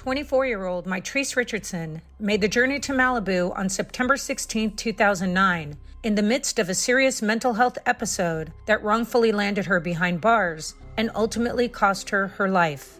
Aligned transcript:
24 0.00 0.46
year 0.46 0.64
old 0.64 0.86
Mitrice 0.86 1.36
Richardson 1.36 2.00
made 2.18 2.40
the 2.40 2.48
journey 2.48 2.80
to 2.80 2.94
Malibu 2.94 3.54
on 3.54 3.68
September 3.68 4.16
16, 4.16 4.74
2009, 4.74 5.76
in 6.02 6.14
the 6.14 6.22
midst 6.22 6.58
of 6.58 6.70
a 6.70 6.74
serious 6.74 7.20
mental 7.20 7.52
health 7.52 7.76
episode 7.84 8.50
that 8.64 8.82
wrongfully 8.82 9.30
landed 9.30 9.66
her 9.66 9.78
behind 9.78 10.22
bars 10.22 10.74
and 10.96 11.10
ultimately 11.14 11.68
cost 11.68 12.08
her 12.08 12.28
her 12.28 12.48
life. 12.48 12.98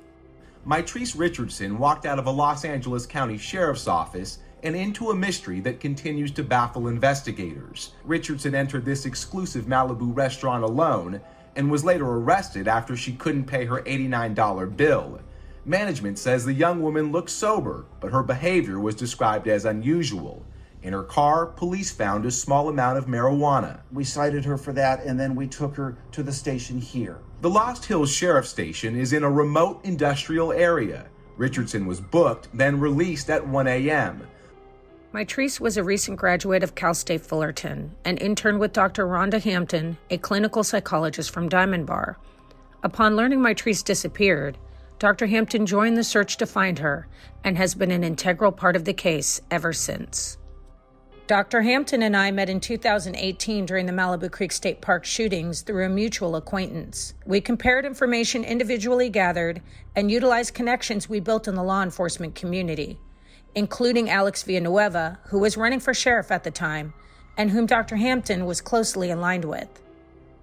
Mitrice 0.67 1.19
Richardson 1.19 1.79
walked 1.79 2.05
out 2.05 2.19
of 2.19 2.27
a 2.27 2.31
Los 2.31 2.67
Angeles 2.67 3.07
County 3.07 3.39
Sheriff's 3.39 3.89
Office 3.89 4.41
and 4.63 4.77
into 4.77 5.09
a 5.09 5.17
mystery 5.17 5.61
that 5.61 5.81
continues 5.81 6.31
to 6.33 6.43
baffle 6.43 6.87
investigators. 6.89 7.95
Richardson 8.05 8.55
entered 8.55 8.85
this 8.85 9.07
exclusive 9.07 9.65
Malibu 9.65 10.15
restaurant 10.15 10.65
alone 10.65 11.23
and 11.57 11.71
was 11.71 11.83
later 11.83 12.05
arrested 12.05 12.69
after 12.69 12.95
she 12.95 13.15
couldn't 13.15 13.45
pay 13.45 13.65
her 13.65 13.81
$89 13.85 14.77
bill. 14.77 15.19
Management 15.65 16.19
says 16.19 16.45
the 16.45 16.53
young 16.53 16.83
woman 16.83 17.13
looked 17.13 17.31
sober, 17.31 17.85
but 18.01 18.13
her 18.13 18.23
behavior 18.23 18.81
was 18.81 18.95
described 18.95 19.47
as 19.47 19.65
unusual. 19.65 20.45
In 20.83 20.95
her 20.95 21.03
car, 21.03 21.47
police 21.47 21.91
found 21.91 22.25
a 22.25 22.31
small 22.31 22.71
amount 22.71 22.97
of 22.97 23.07
marijuana. 23.07 23.81
We 23.93 24.05
cited 24.05 24.45
her 24.47 24.57
for 24.57 24.73
that, 24.73 25.05
and 25.05 25.21
then 25.21 25.35
we 25.35 25.47
took 25.47 25.77
her 25.77 25.99
to 26.13 26.23
the 26.23 26.33
station 26.33 26.81
here. 26.81 27.19
The 27.43 27.51
Lost 27.51 27.85
Hills 27.85 28.11
Sheriff 28.11 28.47
Station 28.47 28.97
is 28.97 29.13
in 29.13 29.23
a 29.23 29.31
remote 29.31 29.85
industrial 29.85 30.53
area. 30.53 31.07
Richardson 31.37 31.87
was 31.87 32.01
booked, 32.01 32.49
then 32.55 32.81
released 32.81 33.29
at 33.29 33.47
1 33.47 33.67
a.m. 33.67 34.27
Mitrice 35.13 35.61
was 35.61 35.77
a 35.77 35.85
recent 35.85 36.17
graduate 36.19 36.63
of 36.63 36.75
Cal 36.75 36.95
State 36.95 37.21
Fullerton 37.21 37.95
and 38.05 38.21
interned 38.23 38.61
with 38.61 38.73
Dr. 38.73 39.07
Rhonda 39.07 39.43
Hampton, 39.43 39.99
a 40.09 40.17
clinical 40.19 40.63
psychologist 40.63 41.31
from 41.31 41.49
Diamond 41.49 41.87
Bar. 41.87 42.17
Upon 42.83 43.17
learning 43.17 43.41
Mitrice 43.41 43.85
disappeared, 43.85 44.57
Dr. 45.01 45.29
Hampton 45.29 45.65
joined 45.65 45.97
the 45.97 46.05
search 46.05 46.37
to 46.37 46.47
find 46.47 46.79
her 46.79 47.09
and 47.43 47.57
has 47.57 47.75
been 47.75 47.91
an 47.91 48.05
integral 48.05 48.53
part 48.53 48.77
of 48.77 48.85
the 48.85 48.93
case 48.93 49.41
ever 49.51 49.73
since. 49.73 50.37
Dr. 51.27 51.63
Hampton 51.63 52.03
and 52.03 52.15
I 52.15 52.31
met 52.33 52.51
in 52.51 52.61
2018 52.61 53.65
during 53.65 53.87
the 53.87 53.95
Malibu 53.95 54.31
Creek 54.31 54.53
State 54.53 54.83
Park 54.83 55.07
shootings 55.07 55.63
through 55.63 55.87
a 55.87 55.89
mutual 55.89 56.37
acquaintance. 56.37 57.15
We 57.25 57.41
compared 57.41 57.87
information 57.87 58.45
individually 58.45 59.09
gathered 59.09 59.63
and 59.97 60.11
utilized 60.11 60.53
connections 60.53 61.09
we 61.09 61.19
built 61.19 61.49
in 61.49 61.55
the 61.55 61.63
law 61.63 61.83
enforcement 61.83 62.35
community, 62.35 62.99
including 63.55 64.11
Alex 64.11 64.43
Villanueva, 64.43 65.19
who 65.29 65.39
was 65.39 65.57
running 65.57 65.81
for 65.81 65.95
sheriff 65.95 66.31
at 66.31 66.45
the 66.45 66.51
time 66.51 66.93
and 67.39 67.51
whom 67.51 67.65
Dr. 67.65 67.97
Hampton 67.97 68.45
was 68.45 68.61
closely 68.61 69.11
aligned 69.11 69.47
with. 69.47 69.81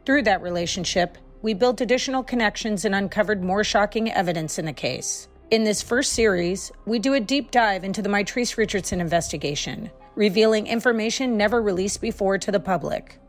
Through 0.03 0.23
that 0.23 0.42
relationship, 0.42 1.19
we 1.41 1.53
built 1.53 1.81
additional 1.81 2.23
connections 2.23 2.85
and 2.85 2.95
uncovered 2.95 3.43
more 3.43 3.63
shocking 3.63 4.11
evidence 4.11 4.57
in 4.57 4.66
the 4.66 4.73
case. 4.73 5.27
In 5.52 5.63
this 5.63 5.81
first 5.81 6.13
series, 6.13 6.71
we 6.85 6.99
do 6.99 7.13
a 7.13 7.19
deep 7.19 7.52
dive 7.52 7.83
into 7.83 8.02
the 8.02 8.09
Mitrice 8.09 8.57
Richardson 8.57 8.99
investigation, 8.99 9.89
revealing 10.15 10.67
information 10.67 11.38
never 11.38 11.61
released 11.61 12.02
before 12.02 12.38
to 12.38 12.52
the 12.52 12.59
public. 12.59 13.19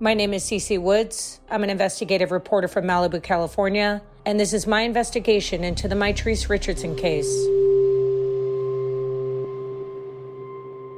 My 0.00 0.14
name 0.14 0.32
is 0.32 0.44
Cece 0.44 0.80
Woods. 0.80 1.40
I'm 1.50 1.62
an 1.62 1.70
investigative 1.70 2.32
reporter 2.32 2.68
from 2.68 2.86
Malibu, 2.86 3.22
California, 3.22 4.02
and 4.24 4.40
this 4.40 4.52
is 4.52 4.66
my 4.66 4.80
investigation 4.80 5.62
into 5.62 5.88
the 5.88 5.94
Mitrice 5.94 6.48
Richardson 6.48 6.96
case. 6.96 7.30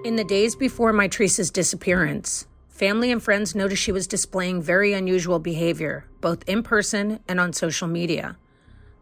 In 0.05 0.17
the 0.17 0.25
days 0.25 0.55
before 0.55 0.93
Mitrice's 0.93 1.51
disappearance, 1.51 2.47
Family 2.83 3.13
and 3.13 3.23
friends 3.23 3.55
noticed 3.55 3.81
she 3.81 3.93
was 3.93 4.09
displaying 4.09 4.61
very 4.61 4.93
unusual 4.93 5.39
behavior, 5.39 6.05
both 6.21 6.43
in 6.49 6.65
person 6.65 7.21
and 7.29 7.39
on 7.39 7.53
social 7.53 7.87
media. 7.87 8.37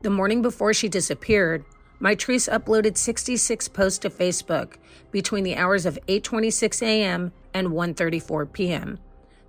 The 0.03 0.11
morning 0.11 0.43
before 0.43 0.75
she 0.75 0.87
disappeared, 0.87 1.65
Mitrice 1.99 2.47
uploaded 2.47 2.99
66 2.99 3.69
posts 3.69 3.99
to 4.01 4.11
Facebook 4.11 4.75
between 5.11 5.45
the 5.45 5.57
hours 5.57 5.87
of 5.87 5.99
8:26 6.09 6.83
a.m. 6.83 7.33
and 7.55 7.69
1:34 7.69 8.53
p.m. 8.53 8.99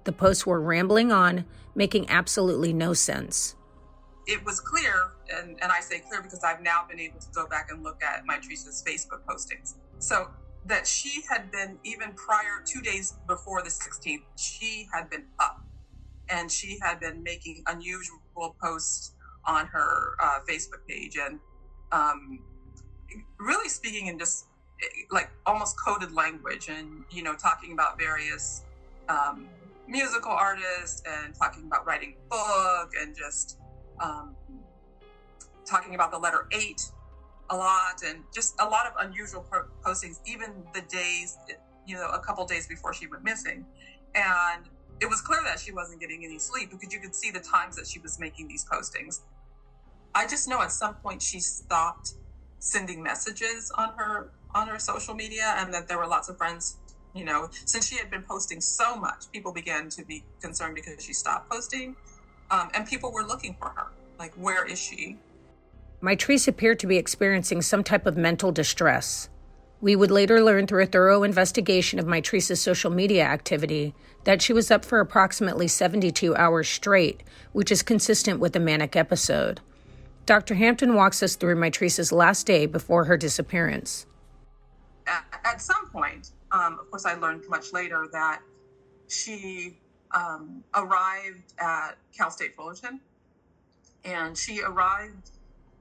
The 0.05 0.13
posts 0.13 0.45
were 0.45 0.61
rambling 0.61 1.11
on, 1.11 1.43
making 1.75 2.09
absolutely 2.09 2.71
no 2.71 2.93
sense. 2.93 3.57
It 4.27 4.45
was 4.45 4.61
clear, 4.61 5.11
and, 5.35 5.61
and 5.61 5.73
I 5.73 5.81
say 5.81 5.99
clear 5.99 6.21
because 6.21 6.41
I've 6.41 6.61
now 6.61 6.85
been 6.89 7.01
able 7.01 7.19
to 7.19 7.27
go 7.35 7.47
back 7.47 7.69
and 7.69 7.83
look 7.83 8.01
at 8.01 8.23
Mitrice's 8.25 8.81
Facebook 8.81 9.25
postings. 9.27 9.73
So 9.99 10.29
that 10.65 10.85
she 10.85 11.23
had 11.29 11.51
been 11.51 11.77
even 11.83 12.13
prior 12.13 12.63
two 12.65 12.81
days 12.81 13.17
before 13.27 13.61
the 13.61 13.69
16th 13.69 14.23
she 14.35 14.87
had 14.93 15.09
been 15.09 15.25
up. 15.39 15.65
And 16.29 16.51
she 16.51 16.77
had 16.81 16.99
been 16.99 17.23
making 17.23 17.63
unusual 17.67 18.19
posts 18.61 19.13
on 19.45 19.65
her 19.67 20.15
uh, 20.21 20.39
facebook 20.47 20.85
page 20.87 21.17
and 21.17 21.39
um, 21.91 22.39
really 23.39 23.69
speaking 23.69 24.07
in 24.07 24.19
just 24.19 24.47
like 25.11 25.29
almost 25.45 25.75
coded 25.83 26.11
language 26.11 26.69
and 26.69 27.03
you 27.11 27.23
know 27.23 27.35
talking 27.35 27.73
about 27.73 27.99
various 27.99 28.63
um, 29.09 29.47
musical 29.87 30.31
artists 30.31 31.03
and 31.07 31.35
talking 31.35 31.65
about 31.65 31.85
writing 31.85 32.15
a 32.17 32.29
book 32.29 32.91
and 33.01 33.15
just 33.15 33.57
um, 33.99 34.35
talking 35.65 35.95
about 35.95 36.11
the 36.11 36.17
letter 36.17 36.47
eight 36.51 36.81
a 37.49 37.55
lot 37.55 38.01
and 38.05 38.23
just 38.33 38.55
a 38.61 38.65
lot 38.65 38.85
of 38.85 38.93
unusual 39.05 39.41
postings, 39.81 40.19
even 40.25 40.63
the 40.73 40.81
days, 40.81 41.37
you 41.85 41.95
know, 41.95 42.09
a 42.09 42.19
couple 42.19 42.45
days 42.45 42.67
before 42.67 42.93
she 42.93 43.07
went 43.07 43.23
missing. 43.23 43.65
And 44.15 44.65
it 44.99 45.09
was 45.09 45.21
clear 45.21 45.41
that 45.43 45.59
she 45.59 45.71
wasn't 45.71 45.99
getting 45.99 46.23
any 46.23 46.39
sleep 46.39 46.71
because 46.71 46.93
you 46.93 46.99
could 46.99 47.15
see 47.15 47.31
the 47.31 47.39
times 47.39 47.75
that 47.75 47.87
she 47.87 47.99
was 47.99 48.19
making 48.19 48.47
these 48.47 48.65
postings. 48.65 49.21
I 50.13 50.27
just 50.27 50.47
know 50.47 50.61
at 50.61 50.71
some 50.71 50.95
point 50.95 51.21
she 51.21 51.39
stopped 51.39 52.13
sending 52.59 53.01
messages 53.01 53.71
on 53.75 53.93
her 53.97 54.29
on 54.53 54.67
her 54.67 54.77
social 54.77 55.15
media 55.15 55.55
and 55.57 55.73
that 55.73 55.87
there 55.87 55.97
were 55.97 56.05
lots 56.05 56.29
of 56.29 56.37
friends 56.37 56.77
you 57.15 57.25
know 57.25 57.49
since 57.65 57.87
she 57.87 57.95
had 57.95 58.11
been 58.11 58.21
posting 58.21 58.61
so 58.61 58.95
much 58.95 59.31
people 59.31 59.51
began 59.51 59.89
to 59.89 60.05
be 60.05 60.23
concerned 60.41 60.75
because 60.75 61.03
she 61.03 61.13
stopped 61.13 61.49
posting 61.49 61.95
um, 62.51 62.69
and 62.75 62.85
people 62.85 63.11
were 63.11 63.23
looking 63.23 63.55
for 63.57 63.69
her 63.69 63.87
like 64.19 64.31
where 64.35 64.63
is 64.65 64.77
she 64.77 65.17
Mitrice 66.01 66.47
appeared 66.47 66.79
to 66.79 66.87
be 66.87 66.97
experiencing 66.97 67.61
some 67.61 67.83
type 67.83 68.07
of 68.07 68.17
mental 68.17 68.51
distress. 68.51 69.29
We 69.81 69.95
would 69.95 70.11
later 70.11 70.43
learn 70.43 70.67
through 70.67 70.83
a 70.83 70.85
thorough 70.85 71.23
investigation 71.23 71.97
of 71.97 72.05
Mitrice's 72.05 72.61
social 72.61 72.91
media 72.91 73.23
activity 73.23 73.95
that 74.25 74.39
she 74.39 74.53
was 74.53 74.69
up 74.69 74.85
for 74.85 74.99
approximately 74.99 75.67
72 75.67 76.35
hours 76.35 76.69
straight, 76.69 77.23
which 77.51 77.71
is 77.71 77.81
consistent 77.81 78.39
with 78.39 78.55
a 78.55 78.59
manic 78.59 78.95
episode. 78.95 79.59
Dr. 80.27 80.53
Hampton 80.53 80.93
walks 80.93 81.23
us 81.23 81.35
through 81.35 81.55
Mitrice's 81.55 82.11
last 82.11 82.45
day 82.45 82.67
before 82.67 83.05
her 83.05 83.17
disappearance. 83.17 84.05
At, 85.07 85.25
at 85.43 85.61
some 85.61 85.89
point, 85.89 86.29
um, 86.51 86.77
of 86.79 86.91
course, 86.91 87.05
I 87.05 87.15
learned 87.15 87.45
much 87.49 87.73
later 87.73 88.07
that 88.11 88.41
she 89.07 89.79
um, 90.11 90.63
arrived 90.75 91.53
at 91.57 91.97
Cal 92.15 92.29
State 92.29 92.55
Fullerton 92.55 92.99
and 94.05 94.37
she 94.37 94.61
arrived 94.61 95.31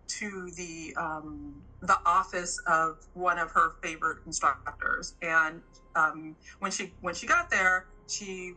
to 0.08 0.50
the 0.56 0.94
um, 0.96 1.62
the 1.82 1.98
office 2.04 2.60
of 2.66 2.98
one 3.14 3.38
of 3.38 3.50
her 3.52 3.72
favorite 3.82 4.18
instructors, 4.26 5.14
and 5.22 5.62
um, 5.96 6.36
when 6.58 6.70
she 6.70 6.92
when 7.00 7.14
she 7.14 7.26
got 7.26 7.50
there, 7.50 7.86
she 8.08 8.54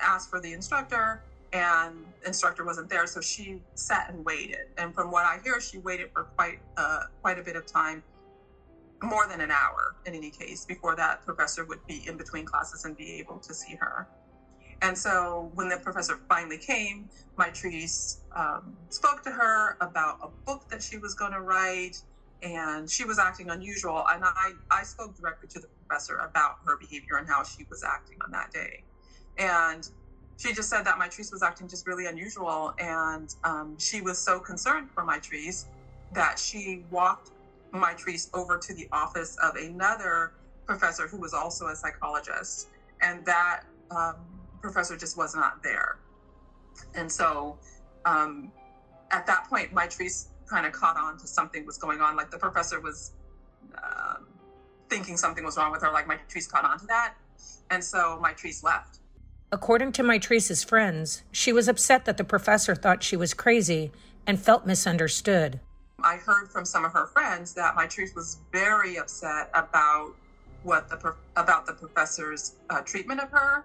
asked 0.00 0.30
for 0.30 0.40
the 0.40 0.52
instructor, 0.52 1.22
and 1.52 2.04
instructor 2.26 2.64
wasn't 2.64 2.88
there, 2.88 3.06
so 3.06 3.20
she 3.20 3.60
sat 3.74 4.10
and 4.10 4.24
waited. 4.24 4.66
And 4.78 4.94
from 4.94 5.10
what 5.10 5.24
I 5.24 5.38
hear, 5.42 5.60
she 5.60 5.78
waited 5.78 6.10
for 6.12 6.24
quite 6.36 6.60
uh, 6.76 7.04
quite 7.22 7.38
a 7.38 7.42
bit 7.42 7.56
of 7.56 7.66
time, 7.66 8.02
more 9.02 9.26
than 9.26 9.40
an 9.40 9.50
hour 9.50 9.96
in 10.06 10.14
any 10.14 10.30
case, 10.30 10.64
before 10.64 10.94
that 10.96 11.24
professor 11.24 11.64
would 11.64 11.84
be 11.86 12.04
in 12.06 12.16
between 12.16 12.44
classes 12.44 12.84
and 12.84 12.96
be 12.96 13.12
able 13.14 13.38
to 13.38 13.54
see 13.54 13.74
her. 13.76 14.06
And 14.82 14.96
so 14.96 15.50
when 15.54 15.68
the 15.68 15.76
professor 15.76 16.20
finally 16.28 16.56
came, 16.56 17.08
Mitrice 17.36 18.18
um, 18.34 18.76
spoke 18.88 19.22
to 19.24 19.30
her 19.30 19.76
about 19.82 20.18
a 20.22 20.28
book 20.46 20.68
that 20.70 20.82
she 20.82 20.96
was 20.96 21.14
going 21.14 21.32
to 21.32 21.40
write, 21.40 22.00
and 22.42 22.90
she 22.90 23.04
was 23.04 23.18
acting 23.18 23.50
unusual. 23.50 24.04
And 24.10 24.24
I, 24.24 24.52
I 24.70 24.82
spoke 24.82 25.16
directly 25.16 25.48
to 25.48 25.60
the 25.60 25.68
professor 25.68 26.16
about 26.16 26.56
her 26.66 26.76
behavior 26.76 27.16
and 27.16 27.28
how 27.28 27.42
she 27.42 27.66
was 27.70 27.82
acting 27.82 28.18
on 28.24 28.30
that 28.32 28.50
day. 28.52 28.84
And 29.38 29.88
she 30.36 30.52
just 30.54 30.70
said 30.70 30.84
that 30.86 30.96
Mitrice 30.96 31.32
was 31.32 31.42
acting 31.42 31.68
just 31.68 31.86
really 31.86 32.06
unusual. 32.06 32.72
And 32.78 33.34
um, 33.44 33.76
she 33.78 34.00
was 34.00 34.18
so 34.18 34.40
concerned 34.40 34.88
for 34.94 35.04
Mitrice 35.04 35.66
that 36.12 36.38
she 36.38 36.82
walked 36.90 37.30
Mitrice 37.74 38.28
over 38.34 38.58
to 38.58 38.74
the 38.74 38.88
office 38.92 39.36
of 39.42 39.56
another 39.56 40.32
professor 40.66 41.06
who 41.08 41.18
was 41.18 41.34
also 41.34 41.66
a 41.66 41.76
psychologist. 41.76 42.68
And 43.02 43.24
that 43.26 43.62
um, 43.90 44.16
professor 44.62 44.96
just 44.96 45.16
was 45.16 45.34
not 45.34 45.62
there. 45.62 45.98
And 46.94 47.10
so 47.10 47.58
um, 48.04 48.50
at 49.10 49.26
that 49.26 49.48
point, 49.48 49.74
Mitrice 49.74 50.26
kind 50.50 50.66
of 50.66 50.72
caught 50.72 50.96
on 50.96 51.16
to 51.18 51.26
something 51.26 51.64
was 51.64 51.78
going 51.78 52.00
on. 52.00 52.16
Like 52.16 52.30
the 52.30 52.38
professor 52.38 52.80
was 52.80 53.12
uh, 53.82 54.16
thinking 54.88 55.16
something 55.16 55.44
was 55.44 55.56
wrong 55.56 55.70
with 55.70 55.82
her. 55.82 55.92
Like 55.92 56.06
Mitrice 56.06 56.48
caught 56.48 56.64
on 56.64 56.78
to 56.80 56.86
that. 56.86 57.14
And 57.70 57.82
so 57.82 58.20
Mitrice 58.22 58.62
left. 58.62 58.98
According 59.52 59.92
to 59.92 60.02
Mitrice's 60.02 60.62
friends, 60.62 61.22
she 61.32 61.52
was 61.52 61.68
upset 61.68 62.04
that 62.04 62.16
the 62.16 62.24
professor 62.24 62.74
thought 62.74 63.02
she 63.02 63.16
was 63.16 63.34
crazy 63.34 63.92
and 64.26 64.40
felt 64.40 64.66
misunderstood. 64.66 65.60
I 66.02 66.16
heard 66.16 66.48
from 66.48 66.64
some 66.64 66.84
of 66.84 66.92
her 66.92 67.06
friends 67.06 67.52
that 67.54 67.74
Mitrice 67.76 68.14
was 68.14 68.38
very 68.52 68.96
upset 68.96 69.50
about 69.54 70.14
what 70.62 70.88
the 70.88 71.14
about 71.36 71.66
the 71.66 71.72
professor's 71.72 72.56
uh, 72.68 72.80
treatment 72.82 73.20
of 73.20 73.30
her, 73.30 73.64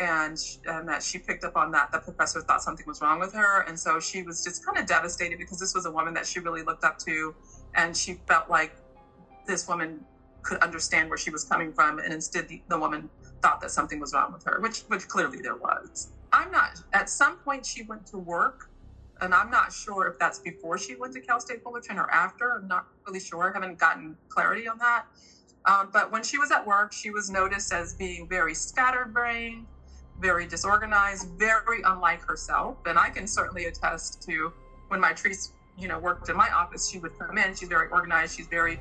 and 0.00 0.36
and 0.66 0.88
that 0.88 1.02
she 1.02 1.18
picked 1.18 1.44
up 1.44 1.56
on 1.56 1.72
that 1.72 1.90
the 1.92 1.98
professor 1.98 2.40
thought 2.40 2.62
something 2.62 2.86
was 2.86 3.00
wrong 3.00 3.18
with 3.18 3.32
her, 3.32 3.62
and 3.62 3.78
so 3.78 4.00
she 4.00 4.22
was 4.22 4.42
just 4.44 4.64
kind 4.64 4.78
of 4.78 4.86
devastated 4.86 5.38
because 5.38 5.58
this 5.58 5.74
was 5.74 5.86
a 5.86 5.90
woman 5.90 6.14
that 6.14 6.26
she 6.26 6.40
really 6.40 6.62
looked 6.62 6.84
up 6.84 6.98
to, 6.98 7.34
and 7.74 7.96
she 7.96 8.14
felt 8.28 8.48
like 8.50 8.72
this 9.46 9.66
woman 9.68 10.04
could 10.42 10.58
understand 10.58 11.08
where 11.08 11.18
she 11.18 11.30
was 11.30 11.44
coming 11.44 11.72
from, 11.72 11.98
and 11.98 12.12
instead 12.12 12.48
the, 12.48 12.62
the 12.68 12.78
woman 12.78 13.10
thought 13.42 13.60
that 13.60 13.70
something 13.70 14.00
was 14.00 14.12
wrong 14.14 14.32
with 14.32 14.44
her, 14.44 14.60
which 14.60 14.80
which 14.88 15.08
clearly 15.08 15.40
there 15.42 15.56
was. 15.56 16.08
I'm 16.32 16.50
not. 16.50 16.80
At 16.92 17.08
some 17.08 17.38
point, 17.38 17.66
she 17.66 17.82
went 17.82 18.06
to 18.08 18.18
work 18.18 18.60
and 19.20 19.34
I'm 19.34 19.50
not 19.50 19.72
sure 19.72 20.06
if 20.06 20.18
that's 20.18 20.38
before 20.38 20.78
she 20.78 20.94
went 20.96 21.12
to 21.14 21.20
Cal 21.20 21.40
State 21.40 21.62
Fullerton 21.62 21.98
or 21.98 22.10
after. 22.10 22.52
I'm 22.56 22.68
not 22.68 22.86
really 23.06 23.20
sure. 23.20 23.50
I 23.50 23.52
haven't 23.52 23.78
gotten 23.78 24.16
clarity 24.28 24.68
on 24.68 24.78
that. 24.78 25.04
Um, 25.66 25.90
but 25.92 26.12
when 26.12 26.22
she 26.22 26.38
was 26.38 26.50
at 26.50 26.66
work, 26.66 26.92
she 26.92 27.10
was 27.10 27.30
noticed 27.30 27.72
as 27.72 27.94
being 27.94 28.28
very 28.28 28.54
scatterbrained, 28.54 29.66
very 30.20 30.46
disorganized, 30.46 31.28
very 31.36 31.82
unlike 31.84 32.22
herself. 32.22 32.76
And 32.86 32.98
I 32.98 33.10
can 33.10 33.26
certainly 33.26 33.66
attest 33.66 34.22
to 34.22 34.52
when 34.88 35.00
Mitrice, 35.00 35.52
you 35.78 35.88
know, 35.88 35.98
worked 35.98 36.28
in 36.28 36.36
my 36.36 36.50
office, 36.50 36.88
she 36.88 36.98
would 36.98 37.16
come 37.18 37.38
in. 37.38 37.54
She's 37.54 37.68
very 37.68 37.88
organized. 37.90 38.36
She's 38.36 38.46
very, 38.48 38.80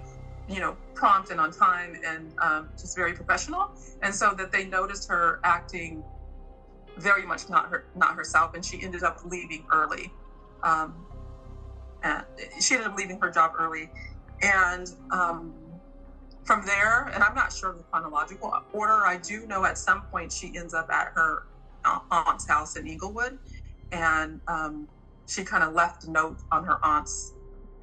you 0.50 0.60
know, 0.60 0.75
prompt 0.94 1.30
and 1.30 1.39
on 1.39 1.51
time, 1.51 1.98
and 2.06 2.34
um, 2.39 2.69
just 2.78 2.95
very 2.95 3.13
professional. 3.13 3.72
And 4.01 4.13
so 4.13 4.34
that 4.34 4.51
they 4.51 4.66
noticed 4.66 5.07
her 5.10 5.39
acting 5.44 6.04
very 6.98 7.25
much 7.25 7.50
not 7.50 7.69
her, 7.69 7.86
not 7.95 8.16
herself, 8.16 8.56
and 8.56 8.66
she 8.66 8.81
ended 8.81 9.04
up 9.04 9.19
leaving 9.25 9.66
early. 9.72 10.12
Um, 10.63 10.95
and 12.04 12.24
she 12.60 12.75
ended 12.75 12.90
up 12.90 12.98
leaving 12.98 13.19
her 13.19 13.30
job 13.30 13.54
early. 13.60 13.90
And 14.42 14.92
um, 15.12 15.54
from 16.47 16.65
there, 16.65 17.11
and 17.13 17.21
I'm 17.21 17.35
not 17.35 17.51
sure 17.51 17.71
of 17.71 17.77
the 17.77 17.83
chronological 17.83 18.53
order, 18.71 19.05
I 19.05 19.17
do 19.17 19.45
know 19.45 19.65
at 19.65 19.77
some 19.77 20.03
point 20.03 20.31
she 20.31 20.53
ends 20.55 20.73
up 20.73 20.89
at 20.89 21.11
her 21.13 21.44
aunt's 22.11 22.47
house 22.47 22.77
in 22.77 22.88
Inglewood. 22.88 23.38
And 23.91 24.39
um, 24.47 24.88
she 25.27 25.44
kind 25.44 25.63
of 25.63 25.73
left 25.73 26.05
a 26.05 26.11
note 26.11 26.39
on 26.51 26.63
her 26.63 26.83
aunt's, 26.83 27.33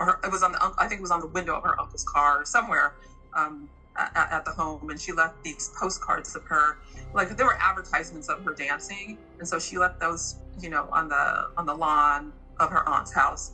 or 0.01 0.19
it 0.25 0.33
was 0.33 0.43
on 0.43 0.53
the, 0.53 0.73
I 0.79 0.89
think 0.89 1.01
it 1.01 1.03
was 1.03 1.11
on 1.11 1.21
the 1.21 1.29
window 1.29 1.55
of 1.57 1.63
her 1.63 1.79
uncle's 1.81 2.05
car 2.05 2.41
or 2.41 2.45
somewhere 2.45 2.95
um, 3.35 3.69
at, 3.97 4.29
at, 4.33 4.45
the 4.45 4.51
home. 4.51 4.91
And 4.91 5.01
she 5.01 5.13
left 5.13 5.43
these 5.45 5.71
postcards 5.79 6.35
of 6.35 6.43
her, 6.45 6.79
like 7.13 7.37
there 7.37 7.47
were 7.47 7.59
advertisements 7.61 8.29
of 8.29 8.43
her 8.45 8.55
dancing. 8.55 9.19
And 9.39 9.47
so 9.47 9.59
she 9.59 9.79
left 9.79 10.01
those, 10.01 10.37
you 10.61 10.71
know, 10.71 10.89
on 10.91 11.09
the, 11.09 11.51
on 11.57 11.67
the 11.67 11.75
lawn 11.75 12.33
of 12.61 12.71
her 12.71 12.89
aunt's 12.89 13.13
house. 13.13 13.53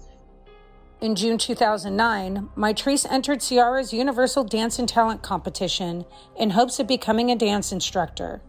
In 1.00 1.14
June 1.14 1.38
2009, 1.38 2.50
Mitrice 2.54 3.10
entered 3.10 3.40
Ciara's 3.40 3.90
Universal 3.90 4.44
Dance 4.44 4.78
and 4.78 4.86
Talent 4.86 5.22
competition 5.22 6.04
in 6.38 6.50
hopes 6.50 6.78
of 6.78 6.86
becoming 6.86 7.30
a 7.30 7.36
dance 7.36 7.72
instructor. 7.72 8.42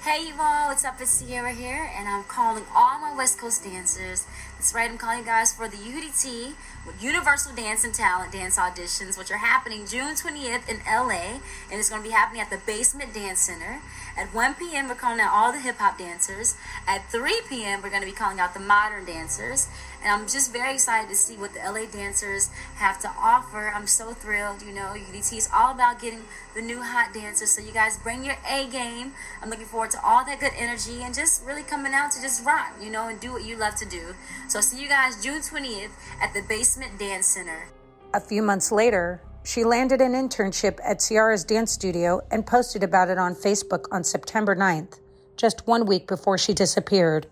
Hey 0.00 0.28
you 0.28 0.34
all, 0.40 0.68
what's 0.68 0.86
up? 0.86 0.94
It's 1.00 1.20
Ciara 1.20 1.52
here, 1.52 1.90
and 1.94 2.08
I'm 2.08 2.24
calling 2.24 2.62
all 2.74 2.98
my 2.98 3.14
West 3.14 3.38
Coast 3.38 3.62
dancers. 3.62 4.24
That's 4.54 4.72
right, 4.72 4.90
I'm 4.90 4.96
calling 4.96 5.18
you 5.18 5.24
guys 5.26 5.52
for 5.52 5.68
the 5.68 5.76
UDT 5.76 6.54
with 6.86 7.02
Universal 7.02 7.56
Dance 7.56 7.84
and 7.84 7.92
Talent 7.92 8.32
Dance 8.32 8.56
Auditions, 8.56 9.18
which 9.18 9.30
are 9.30 9.38
happening 9.38 9.84
June 9.86 10.14
20th 10.14 10.66
in 10.70 10.78
LA, 10.86 11.40
and 11.70 11.78
it's 11.78 11.90
going 11.90 12.02
to 12.02 12.08
be 12.08 12.14
happening 12.14 12.40
at 12.40 12.48
the 12.48 12.60
Basement 12.64 13.12
Dance 13.12 13.40
Center. 13.40 13.80
At 14.16 14.32
1 14.32 14.54
p.m., 14.54 14.88
we're 14.88 14.94
calling 14.94 15.20
out 15.20 15.30
all 15.32 15.52
the 15.52 15.60
hip 15.60 15.76
hop 15.76 15.98
dancers. 15.98 16.56
At 16.86 17.10
3 17.10 17.42
p.m., 17.48 17.82
we're 17.82 17.90
going 17.90 18.00
to 18.00 18.08
be 18.08 18.14
calling 18.14 18.40
out 18.40 18.54
the 18.54 18.60
modern 18.60 19.04
dancers. 19.04 19.68
And 20.02 20.10
I'm 20.10 20.26
just 20.26 20.52
very 20.52 20.74
excited 20.74 21.10
to 21.10 21.14
see 21.14 21.36
what 21.36 21.52
the 21.52 21.60
LA 21.60 21.84
dancers 21.84 22.48
have 22.76 22.98
to 23.02 23.10
offer. 23.18 23.72
I'm 23.74 23.86
so 23.86 24.12
thrilled. 24.12 24.62
You 24.62 24.72
know, 24.72 24.94
UDT 24.94 25.36
is 25.36 25.50
all 25.52 25.74
about 25.74 26.00
getting 26.00 26.22
the 26.54 26.62
new 26.62 26.80
hot 26.82 27.12
dancers. 27.12 27.50
So 27.50 27.60
you 27.60 27.72
guys 27.72 27.98
bring 27.98 28.24
your 28.24 28.36
A 28.50 28.66
game. 28.68 29.12
I'm 29.42 29.50
looking 29.50 29.66
forward 29.66 29.90
to 29.90 30.02
all 30.02 30.24
that 30.24 30.40
good 30.40 30.52
energy 30.56 31.02
and 31.02 31.14
just 31.14 31.44
really 31.44 31.62
coming 31.62 31.92
out 31.92 32.12
to 32.12 32.22
just 32.22 32.44
rock, 32.44 32.72
you 32.80 32.90
know, 32.90 33.08
and 33.08 33.20
do 33.20 33.32
what 33.32 33.44
you 33.44 33.56
love 33.56 33.74
to 33.76 33.84
do. 33.84 34.14
So 34.48 34.62
see 34.62 34.80
you 34.80 34.88
guys 34.88 35.22
June 35.22 35.40
20th 35.40 35.90
at 36.22 36.32
the 36.32 36.42
Basement 36.42 36.98
Dance 36.98 37.26
Center. 37.26 37.68
A 38.14 38.20
few 38.20 38.40
months 38.40 38.72
later, 38.72 39.20
she 39.46 39.62
landed 39.62 40.00
an 40.00 40.12
internship 40.12 40.80
at 40.82 40.98
Ciara's 40.98 41.44
dance 41.44 41.70
studio 41.70 42.20
and 42.32 42.44
posted 42.44 42.82
about 42.82 43.08
it 43.08 43.16
on 43.16 43.32
Facebook 43.32 43.84
on 43.92 44.02
September 44.02 44.56
9th, 44.56 44.98
just 45.36 45.68
one 45.68 45.86
week 45.86 46.08
before 46.08 46.36
she 46.36 46.52
disappeared. 46.52 47.28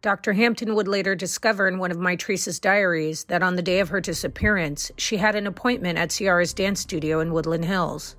Dr. 0.00 0.32
Hampton 0.32 0.74
would 0.74 0.88
later 0.88 1.14
discover 1.14 1.68
in 1.68 1.78
one 1.78 1.90
of 1.90 1.98
Mitrice's 1.98 2.58
diaries 2.58 3.24
that 3.24 3.42
on 3.42 3.54
the 3.54 3.60
day 3.60 3.80
of 3.80 3.90
her 3.90 4.00
disappearance, 4.00 4.90
she 4.96 5.18
had 5.18 5.34
an 5.34 5.46
appointment 5.46 5.98
at 5.98 6.08
Ciara's 6.08 6.54
dance 6.54 6.80
studio 6.80 7.20
in 7.20 7.34
Woodland 7.34 7.66
Hills. 7.66 8.16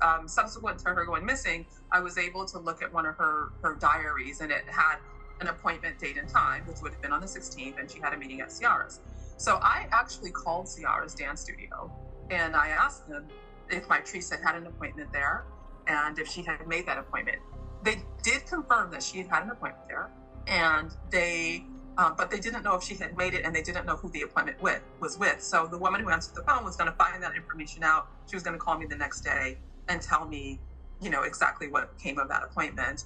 Um, 0.00 0.28
subsequent 0.28 0.78
to 0.80 0.90
her 0.90 1.04
going 1.04 1.26
missing, 1.26 1.66
I 1.90 1.98
was 1.98 2.16
able 2.16 2.44
to 2.46 2.60
look 2.60 2.80
at 2.80 2.92
one 2.92 3.06
of 3.06 3.16
her, 3.16 3.50
her 3.62 3.74
diaries, 3.74 4.40
and 4.40 4.52
it 4.52 4.62
had 4.68 4.98
an 5.40 5.48
appointment 5.48 5.98
date 5.98 6.16
and 6.16 6.28
time, 6.28 6.62
which 6.68 6.80
would 6.80 6.92
have 6.92 7.02
been 7.02 7.12
on 7.12 7.20
the 7.20 7.26
16th, 7.26 7.80
and 7.80 7.90
she 7.90 7.98
had 7.98 8.12
a 8.12 8.16
meeting 8.16 8.40
at 8.40 8.54
Ciara's. 8.56 9.00
So 9.36 9.56
I 9.56 9.88
actually 9.90 10.30
called 10.30 10.68
Ciara's 10.72 11.14
dance 11.16 11.40
studio 11.40 11.90
and 12.32 12.56
I 12.56 12.68
asked 12.68 13.06
them 13.06 13.28
if 13.68 13.86
Mitrice 13.88 14.30
had 14.30 14.40
had 14.42 14.54
an 14.56 14.66
appointment 14.66 15.12
there 15.12 15.44
and 15.86 16.18
if 16.18 16.26
she 16.28 16.42
had 16.42 16.66
made 16.66 16.86
that 16.86 16.98
appointment. 16.98 17.38
They 17.82 18.02
did 18.22 18.46
confirm 18.46 18.90
that 18.90 19.02
she 19.02 19.18
had 19.18 19.28
had 19.28 19.42
an 19.44 19.50
appointment 19.50 19.88
there, 19.88 20.10
and 20.46 20.94
they, 21.10 21.64
um, 21.98 22.14
but 22.16 22.30
they 22.30 22.38
didn't 22.38 22.62
know 22.62 22.74
if 22.74 22.82
she 22.82 22.94
had 22.94 23.16
made 23.16 23.34
it, 23.34 23.44
and 23.44 23.54
they 23.54 23.62
didn't 23.62 23.86
know 23.86 23.96
who 23.96 24.08
the 24.10 24.22
appointment 24.22 24.62
with 24.62 24.80
was 25.00 25.18
with. 25.18 25.42
So 25.42 25.66
the 25.66 25.78
woman 25.78 26.00
who 26.00 26.08
answered 26.10 26.34
the 26.34 26.42
phone 26.42 26.64
was 26.64 26.76
going 26.76 26.90
to 26.90 26.96
find 26.96 27.22
that 27.22 27.34
information 27.34 27.82
out. 27.82 28.06
She 28.30 28.36
was 28.36 28.42
going 28.42 28.54
to 28.54 28.58
call 28.58 28.78
me 28.78 28.86
the 28.86 28.96
next 28.96 29.22
day 29.22 29.58
and 29.88 30.00
tell 30.00 30.26
me, 30.26 30.60
you 31.00 31.10
know, 31.10 31.22
exactly 31.22 31.68
what 31.68 31.98
came 31.98 32.18
of 32.18 32.28
that 32.28 32.42
appointment. 32.44 33.04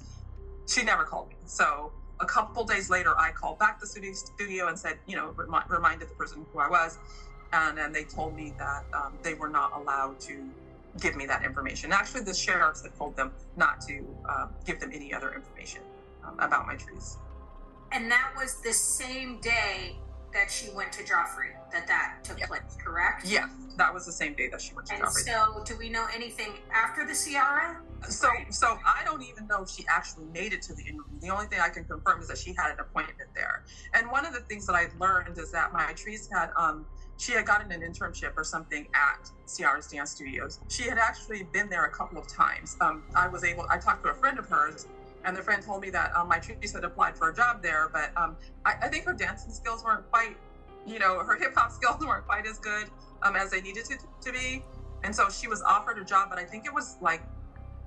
She 0.66 0.82
never 0.82 1.04
called 1.04 1.28
me. 1.30 1.36
So 1.46 1.92
a 2.20 2.26
couple 2.26 2.64
days 2.64 2.90
later, 2.90 3.18
I 3.18 3.30
called 3.30 3.58
back 3.58 3.80
the 3.80 3.86
studio 3.86 4.68
and 4.68 4.78
said, 4.78 4.98
you 5.06 5.16
know, 5.16 5.32
remi- 5.36 5.64
reminded 5.68 6.10
the 6.10 6.14
person 6.14 6.44
who 6.52 6.58
I 6.58 6.68
was, 6.68 6.98
and 7.56 7.78
then 7.78 7.92
they 7.92 8.04
told 8.04 8.34
me 8.36 8.52
that 8.58 8.84
um, 8.94 9.14
they 9.22 9.34
were 9.34 9.48
not 9.48 9.72
allowed 9.74 10.20
to 10.20 10.48
give 11.00 11.16
me 11.16 11.26
that 11.26 11.44
information. 11.44 11.92
Actually, 11.92 12.22
the 12.22 12.34
sheriffs 12.34 12.82
had 12.82 12.96
told 12.96 13.16
them 13.16 13.32
not 13.56 13.80
to 13.82 14.06
uh, 14.28 14.46
give 14.64 14.80
them 14.80 14.90
any 14.92 15.12
other 15.12 15.34
information 15.34 15.82
um, 16.24 16.38
about 16.38 16.66
trees. 16.78 17.18
And 17.92 18.10
that 18.10 18.32
was 18.36 18.60
the 18.62 18.72
same 18.72 19.40
day 19.40 19.96
that 20.32 20.50
she 20.50 20.70
went 20.70 20.92
to 20.92 21.04
Geoffrey 21.04 21.50
that 21.72 21.86
that 21.86 22.18
took 22.22 22.38
yeah. 22.38 22.46
place, 22.46 22.76
correct? 22.82 23.24
Yeah, 23.24 23.48
that 23.76 23.92
was 23.92 24.04
the 24.04 24.12
same 24.12 24.34
day 24.34 24.48
that 24.48 24.60
she 24.60 24.74
went 24.74 24.88
to 24.88 24.94
and 24.94 25.02
Geoffrey. 25.02 25.22
So, 25.22 25.62
do 25.64 25.78
we 25.78 25.88
know 25.88 26.06
anything 26.14 26.54
after 26.72 27.06
the 27.06 27.14
Ciara? 27.14 27.80
So, 28.08 28.28
so 28.50 28.78
I 28.84 29.02
don't 29.04 29.22
even 29.22 29.46
know 29.46 29.62
if 29.62 29.70
she 29.70 29.84
actually 29.88 30.26
made 30.26 30.52
it 30.52 30.62
to 30.62 30.74
the 30.74 30.82
interview. 30.82 31.20
The 31.20 31.30
only 31.30 31.46
thing 31.46 31.60
I 31.60 31.70
can 31.70 31.84
confirm 31.84 32.20
is 32.20 32.28
that 32.28 32.38
she 32.38 32.52
had 32.52 32.72
an 32.72 32.80
appointment 32.80 33.30
there. 33.34 33.64
And 33.94 34.10
one 34.10 34.26
of 34.26 34.34
the 34.34 34.40
things 34.40 34.66
that 34.66 34.74
I 34.74 34.88
learned 35.00 35.38
is 35.38 35.50
that 35.52 35.72
Mitrice 35.72 36.28
had 36.30 36.50
um, 36.56 36.84
she 37.18 37.32
had 37.32 37.46
gotten 37.46 37.72
an 37.72 37.80
internship 37.80 38.32
or 38.36 38.44
something 38.44 38.86
at 38.94 39.30
Ciara's 39.46 39.86
Dance 39.86 40.10
Studios. 40.10 40.60
She 40.68 40.84
had 40.84 40.98
actually 40.98 41.44
been 41.52 41.68
there 41.68 41.84
a 41.86 41.90
couple 41.90 42.18
of 42.18 42.26
times. 42.28 42.76
Um, 42.80 43.04
I 43.14 43.28
was 43.28 43.44
able, 43.44 43.66
I 43.70 43.78
talked 43.78 44.02
to 44.04 44.10
a 44.10 44.14
friend 44.14 44.38
of 44.38 44.48
hers, 44.48 44.86
and 45.24 45.36
the 45.36 45.42
friend 45.42 45.62
told 45.62 45.82
me 45.82 45.90
that 45.90 46.14
um, 46.14 46.30
Mitrice 46.30 46.74
had 46.74 46.84
applied 46.84 47.16
for 47.16 47.30
a 47.30 47.34
job 47.34 47.62
there, 47.62 47.88
but 47.92 48.10
um, 48.16 48.36
I, 48.64 48.74
I, 48.82 48.88
think 48.88 49.04
her 49.04 49.12
dancing 49.12 49.50
skills 49.50 49.82
weren't 49.82 50.08
quite, 50.10 50.36
you 50.86 50.98
know, 50.98 51.18
her 51.18 51.36
hip 51.40 51.54
hop 51.56 51.72
skills 51.72 51.98
weren't 52.00 52.26
quite 52.26 52.46
as 52.46 52.58
good 52.58 52.88
um, 53.22 53.34
as 53.34 53.50
they 53.50 53.60
needed 53.60 53.86
to, 53.86 53.96
to 54.22 54.32
be. 54.32 54.62
And 55.02 55.14
so 55.14 55.28
she 55.30 55.48
was 55.48 55.62
offered 55.62 55.98
a 55.98 56.04
job, 56.04 56.28
but 56.30 56.38
I 56.38 56.44
think 56.44 56.66
it 56.66 56.72
was 56.72 56.96
like 57.00 57.22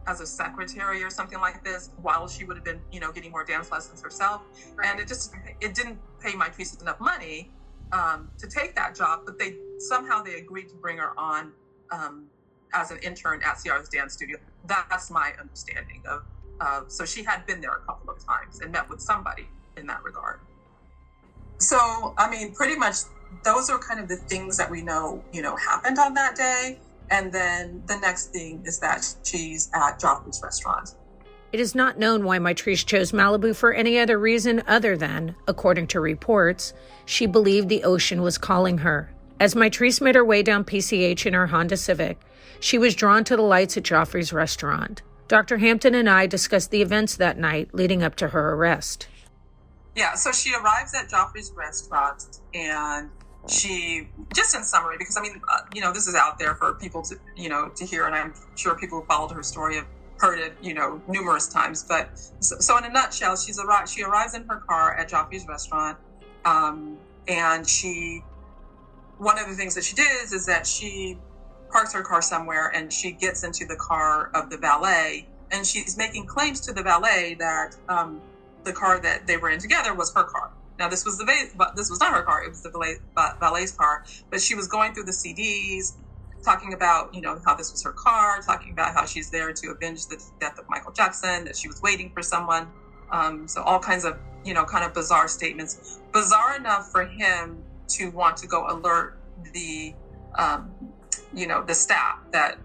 as 0.08 0.22
a 0.22 0.26
secretary 0.26 1.04
or 1.04 1.10
something 1.10 1.40
like 1.40 1.64
this 1.64 1.92
while 2.02 2.28
she 2.28 2.44
would 2.44 2.58
have 2.58 2.66
been, 2.66 2.82
you 2.92 3.00
know, 3.00 3.12
getting 3.12 3.32
more 3.32 3.46
dance 3.46 3.72
lessons 3.72 4.02
herself. 4.02 4.42
Right. 4.76 4.88
And 4.88 5.00
it 5.00 5.08
just, 5.08 5.34
it 5.62 5.76
didn't 5.76 6.00
pay 6.20 6.36
my 6.36 6.50
Mitrice 6.50 6.82
enough 6.82 7.00
money 7.00 7.52
um, 7.92 8.30
to 8.40 8.48
take 8.48 8.76
that 8.76 8.96
job, 8.96 9.22
but 9.26 9.40
they 9.40 9.56
somehow 9.80 10.22
they 10.22 10.36
agreed 10.36 10.70
to 10.70 10.76
bring 10.76 10.98
her 10.98 11.18
on 11.18 11.52
um, 11.92 12.28
as 12.74 12.92
an 12.92 13.00
intern 13.02 13.42
at 13.46 13.58
Ciara's 13.64 13.90
dance 13.90 14.14
studio. 14.14 14.38
That's 14.66 15.10
my 15.10 15.34
understanding 15.40 16.04
of. 16.10 16.22
Uh, 16.62 16.82
so 16.90 17.06
she 17.06 17.24
had 17.24 17.46
been 17.46 17.62
there 17.62 17.72
a 17.72 17.86
couple 17.86 18.10
of 18.10 18.18
times 18.26 18.60
and 18.60 18.72
met 18.72 18.90
with 18.90 19.00
somebody 19.00 19.48
in 19.78 19.88
that 19.88 20.04
regard. 20.04 20.40
So 21.60 22.14
I 22.18 22.30
mean, 22.30 22.54
pretty 22.54 22.76
much 22.76 22.96
those 23.44 23.70
are 23.70 23.80
kind 23.80 24.00
of 24.00 24.08
the 24.08 24.18
things 24.18 24.58
that 24.58 24.70
we 24.70 24.82
know, 24.82 25.24
you 25.32 25.42
know, 25.42 25.56
happened 25.56 26.00
on 26.00 26.14
that 26.16 26.36
day. 26.36 26.80
And 27.12 27.32
then 27.32 27.82
the 27.88 27.98
next 27.98 28.28
thing 28.28 28.64
is 28.66 28.80
that 28.80 29.06
she's 29.24 29.70
at 29.74 30.00
Geoffrey's 30.00 30.40
restaurant. 30.44 30.90
It 31.52 31.60
is 31.60 31.74
not 31.74 31.98
known 31.98 32.24
why 32.24 32.38
Mitrice 32.38 32.86
chose 32.86 33.12
Malibu 33.12 33.56
for 33.56 33.74
any 33.74 33.98
other 33.98 34.20
reason 34.20 34.62
other 34.68 34.96
than, 34.96 35.36
according 35.48 35.88
to 35.88 36.00
reports, 36.00 36.74
she 37.06 37.26
believed 37.26 37.70
the 37.70 37.84
ocean 37.84 38.22
was 38.22 38.38
calling 38.38 38.80
her. 38.80 39.12
As 39.40 39.56
Mitrice 39.56 40.00
made 40.00 40.16
her 40.16 40.24
way 40.24 40.44
down 40.44 40.64
PCH 40.64 41.26
in 41.26 41.34
her 41.34 41.48
Honda 41.48 41.78
Civic, 41.78 42.20
she 42.60 42.78
was 42.78 42.94
drawn 42.94 43.24
to 43.24 43.36
the 43.36 43.42
lights 43.42 43.78
at 43.78 43.84
Geoffrey's 43.84 44.32
restaurant. 44.32 45.02
Dr. 45.28 45.58
Hampton 45.58 45.96
and 45.96 46.10
I 46.10 46.28
discussed 46.28 46.70
the 46.70 46.82
events 46.84 47.16
that 47.16 47.38
night 47.38 47.74
leading 47.74 48.04
up 48.04 48.16
to 48.18 48.28
her 48.28 48.54
arrest. 48.54 49.08
Yeah, 49.96 50.14
so 50.14 50.32
she 50.32 50.54
arrives 50.54 50.94
at 50.94 51.10
Geoffrey's 51.10 51.52
restaurant 51.56 52.40
and 52.54 53.10
she 53.48 54.08
just 54.36 54.56
in 54.56 54.64
summary, 54.64 54.98
because 54.98 55.18
I 55.18 55.22
mean, 55.22 55.42
uh, 55.52 55.60
you 55.74 55.82
know, 55.82 55.92
this 55.92 56.08
is 56.08 56.14
out 56.14 56.38
there 56.38 56.56
for 56.56 56.74
people 56.74 57.02
to 57.04 57.16
you 57.36 57.50
know 57.50 57.70
to 57.70 57.86
hear, 57.86 58.06
and 58.06 58.14
I'm 58.14 58.34
sure 58.56 58.76
people 58.76 59.00
who 59.00 59.06
followed 59.08 59.32
her 59.32 59.44
story 59.44 59.76
have 59.76 59.88
heard 60.20 60.40
it, 60.40 60.54
you 60.62 60.74
know, 60.74 61.02
numerous 61.08 61.48
times. 61.48 61.84
But 61.84 62.10
so, 62.40 62.58
so 62.60 62.78
in 62.78 62.86
a 62.86 62.90
nutshell, 62.90 63.36
she's 63.36 63.60
arrived. 63.60 63.90
She 63.90 64.04
arrives 64.04 64.34
in 64.34 64.46
her 64.48 64.58
car 64.68 64.96
at 64.96 65.10
Geoffrey's 65.10 65.48
restaurant, 65.48 65.98
um, 66.46 66.98
and 67.28 67.68
she. 67.68 68.22
One 69.18 69.38
of 69.38 69.50
the 69.50 69.56
things 69.56 69.76
that 69.76 69.84
she 69.84 69.96
does 69.96 70.32
is 70.32 70.46
that 70.46 70.66
she 70.66 71.18
parks 71.70 71.94
her 71.94 72.02
car 72.02 72.22
somewhere 72.22 72.72
and 72.74 72.92
she 72.92 73.12
gets 73.12 73.44
into 73.44 73.66
the 73.66 73.76
car 73.76 74.32
of 74.34 74.50
the 74.50 74.58
valet 74.58 75.28
and 75.52 75.66
she's 75.66 75.98
making 75.98 76.26
claims 76.26 76.60
to 76.62 76.74
the 76.74 76.82
valet 76.82 77.36
that 77.40 77.76
um, 77.88 78.22
the 78.64 78.74
car 78.74 79.00
that 79.02 79.28
they 79.28 79.38
were 79.38 79.50
in 79.50 79.60
together 79.60 79.94
was 79.94 80.14
her 80.14 80.24
car. 80.24 80.52
Now 80.78 80.88
this 80.88 81.04
was 81.04 81.18
the 81.18 81.26
va- 81.26 81.74
this 81.76 81.90
was 81.90 82.00
not 82.00 82.14
her 82.14 82.22
car; 82.24 82.44
it 82.44 82.50
was 82.50 82.62
the 82.62 82.70
valet, 82.70 82.96
valet's 83.40 83.72
car. 83.72 84.04
But 84.30 84.42
she 84.42 84.56
was 84.56 84.68
going 84.68 84.94
through 84.94 85.04
the 85.04 85.12
CDs, 85.12 85.94
talking 86.44 86.74
about 86.74 87.14
you 87.14 87.22
know 87.22 87.40
how 87.46 87.56
this 87.56 87.72
was 87.72 87.84
her 87.84 87.92
car, 87.92 88.42
talking 88.42 88.72
about 88.72 88.94
how 88.94 89.06
she's 89.06 89.30
there 89.30 89.54
to 89.54 89.70
avenge 89.70 90.08
the 90.08 90.22
death 90.40 90.58
of 90.58 90.70
Michael 90.70 90.92
Jackson, 90.92 91.46
that 91.46 91.56
she 91.56 91.68
was 91.68 91.82
waiting 91.82 92.12
for 92.12 92.22
someone. 92.22 92.68
Um, 93.12 93.48
so 93.48 93.62
all 93.64 93.80
kinds 93.80 94.06
of 94.06 94.18
you 94.46 94.54
know 94.54 94.66
kind 94.66 94.86
of 94.86 94.94
bizarre 94.94 95.28
statements, 95.28 96.00
bizarre 96.14 96.58
enough 96.58 96.92
for 96.92 97.06
him 97.06 97.64
to 97.90 98.10
want 98.12 98.38
to 98.38 98.48
go 98.48 98.68
alert 98.68 99.18
the 99.54 99.94
um, 100.38 100.72
you 101.34 101.48
know 101.48 101.64
the 101.64 101.74
staff 101.74 102.20
that 102.32 102.58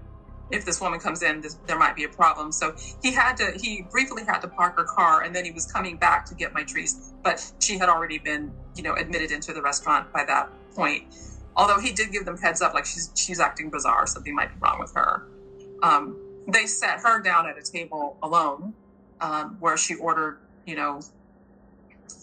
if 0.50 0.64
this 0.64 0.81
woman 0.81 1.00
comes 1.00 1.23
in, 1.23 1.40
this, 1.40 1.54
there 1.66 1.78
might 1.78 1.97
be 1.97 2.04
a 2.04 2.09
problem. 2.09 2.52
So 2.52 2.75
he 3.02 3.12
had 3.12 3.37
to, 3.38 3.52
he 3.57 3.87
briefly 3.90 4.25
had 4.25 4.40
to 4.40 4.49
park 4.49 4.76
her 4.76 4.85
car 4.85 5.23
and 5.23 5.35
then 5.35 5.45
he 5.45 5.50
was 5.50 5.71
coming 5.71 5.97
back 5.97 6.26
to 6.26 6.35
get 6.35 6.52
Mitrice, 6.52 7.12
but 7.23 7.52
she 7.61 7.78
had 7.78 7.88
already 7.88 8.19
been, 8.19 8.52
you 8.76 8.83
know, 8.83 8.95
admitted 8.95 9.31
into 9.31 9.52
the 9.52 9.62
restaurant 9.62 10.12
by 10.12 10.25
that 10.25 10.50
point. 10.75 11.04
Although 11.56 11.80
he 11.80 11.92
did 11.92 12.11
give 12.11 12.25
them 12.25 12.37
heads 12.37 12.61
up, 12.61 12.75
like 12.75 12.84
she's, 12.84 13.11
she's 13.14 13.40
acting 13.40 13.70
bizarre, 13.70 14.06
something 14.06 14.34
might 14.34 14.52
be 14.52 14.58
wrong 14.61 14.78
with 14.80 14.92
her. 14.94 15.26
Um, 15.82 16.18
they 16.49 16.66
sat 16.66 17.00
her 17.00 17.23
down 17.23 17.49
at 17.49 17.56
a 17.58 17.62
table 17.62 18.18
alone, 18.23 18.75
um, 19.20 19.56
where 19.61 19.76
she 19.76 19.94
ordered, 19.94 20.38
you 20.66 20.75
know, 20.76 21.00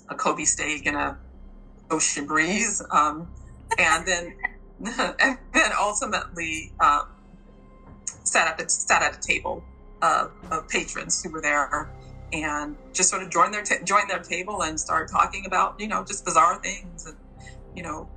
a 0.10 0.16
Kobe 0.16 0.44
steak 0.44 0.86
and 0.86 0.98
a 0.98 1.18
ocean 1.90 2.26
breeze. 2.26 2.82
Um, 2.92 3.30
and 3.78 4.06
then, 4.06 4.36
and 5.20 5.38
then 5.54 5.72
ultimately, 5.80 6.74
um, 6.80 7.08
sat 8.24 8.48
at 8.48 8.58
the, 8.58 8.70
sat 8.70 9.02
at 9.02 9.18
a 9.18 9.20
table 9.20 9.64
of, 10.02 10.32
of 10.52 10.68
patrons 10.68 11.24
who 11.24 11.30
were 11.30 11.42
there 11.42 11.90
and 12.34 12.76
just 12.94 13.10
sort 13.10 13.24
of 13.24 13.30
joined 13.30 13.54
their 13.54 13.64
t- 13.64 13.84
joined 13.84 14.10
their 14.10 14.20
table 14.20 14.64
and 14.64 14.80
started 14.80 15.12
talking 15.12 15.46
about 15.46 15.80
you 15.80 15.88
know 15.88 16.04
just 16.04 16.24
bizarre 16.24 16.60
things 16.62 17.06
and 17.06 17.18
you 17.76 17.84
know 17.84 18.10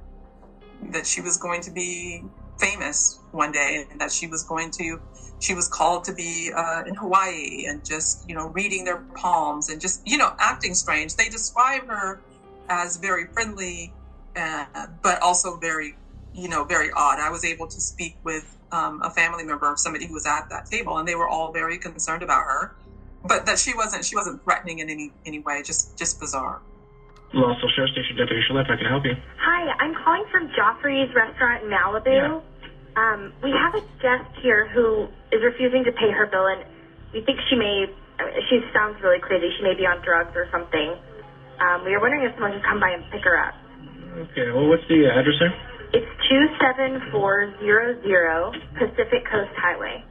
that 0.90 1.06
she 1.06 1.20
was 1.20 1.36
going 1.36 1.60
to 1.62 1.70
be 1.70 2.22
famous 2.58 3.18
one 3.32 3.52
day 3.52 3.86
and 3.90 4.00
that 4.00 4.12
she 4.12 4.26
was 4.26 4.44
going 4.44 4.70
to 4.70 5.00
she 5.40 5.54
was 5.54 5.68
called 5.68 6.04
to 6.04 6.14
be 6.14 6.50
uh, 6.54 6.84
in 6.86 6.94
Hawaii 6.94 7.66
and 7.66 7.84
just 7.84 8.28
you 8.28 8.34
know 8.34 8.48
reading 8.48 8.84
their 8.84 9.04
palms 9.14 9.68
and 9.68 9.80
just 9.80 10.00
you 10.06 10.16
know 10.16 10.32
acting 10.40 10.74
strange. 10.74 11.16
They 11.16 11.28
describe 11.28 11.86
her 11.86 12.22
as 12.68 12.96
very 12.96 13.26
friendly, 13.26 13.92
uh, 14.36 14.66
but 15.02 15.20
also 15.22 15.56
very 15.58 15.94
you 16.32 16.48
know 16.48 16.64
very 16.64 16.88
odd. 16.96 17.18
I 17.18 17.30
was 17.30 17.44
able 17.44 17.66
to 17.66 17.80
speak 17.80 18.16
with 18.24 18.56
um, 18.72 19.02
a 19.02 19.10
family 19.10 19.44
member 19.44 19.70
of 19.70 19.78
somebody 19.78 20.06
who 20.06 20.14
was 20.14 20.26
at 20.26 20.48
that 20.50 20.66
table, 20.66 20.96
and 20.98 21.06
they 21.06 21.14
were 21.14 21.28
all 21.28 21.52
very 21.52 21.78
concerned 21.78 22.22
about 22.22 22.44
her. 22.44 22.72
But 23.26 23.46
that 23.46 23.58
she 23.58 23.74
wasn't 23.74 24.04
she 24.04 24.16
wasn't 24.16 24.42
threatening 24.44 24.78
in 24.78 24.88
any 24.88 25.12
any 25.26 25.40
way, 25.40 25.62
just 25.62 25.98
just 25.98 26.20
bizarre. 26.20 26.62
Lost 27.34 27.58
Hills 27.60 27.72
Sheriff 27.74 27.90
Station 27.90 28.16
Deputy 28.16 28.40
Shalette, 28.46 28.70
I 28.70 28.76
can 28.76 28.86
help 28.86 29.04
you. 29.04 29.14
Hi, 29.42 29.74
I'm 29.82 29.94
calling 29.94 30.24
from 30.30 30.48
Geoffrey's 30.54 31.10
Restaurant 31.14 31.64
in 31.64 31.70
Malibu. 31.70 32.14
Yeah. 32.14 32.40
Um, 32.94 33.32
we 33.42 33.50
have 33.50 33.74
a 33.74 33.82
guest 33.98 34.30
here 34.40 34.70
who 34.70 35.08
is 35.34 35.42
refusing 35.42 35.82
to 35.84 35.90
pay 35.90 36.14
her 36.14 36.26
bill, 36.30 36.46
and 36.46 36.62
we 37.12 37.20
think 37.20 37.40
she 37.50 37.56
may. 37.56 37.86
She 38.48 38.60
sounds 38.72 39.02
really 39.02 39.18
crazy. 39.18 39.50
She 39.58 39.64
may 39.64 39.74
be 39.74 39.82
on 39.82 39.98
drugs 40.06 40.30
or 40.38 40.46
something. 40.52 40.94
Um, 41.58 41.82
we 41.84 41.92
are 41.94 42.00
wondering 42.00 42.22
if 42.22 42.32
someone 42.38 42.52
can 42.52 42.62
come 42.62 42.78
by 42.78 42.90
and 42.94 43.02
pick 43.10 43.24
her 43.26 43.34
up. 43.36 43.54
Okay. 44.30 44.52
Well, 44.54 44.68
what's 44.70 44.86
the 44.86 45.10
address 45.10 45.34
there? 45.42 45.50
It's 45.92 46.06
27400 46.30 47.98
Pacific 48.78 49.26
Coast 49.26 49.50
Highway. 49.58 50.04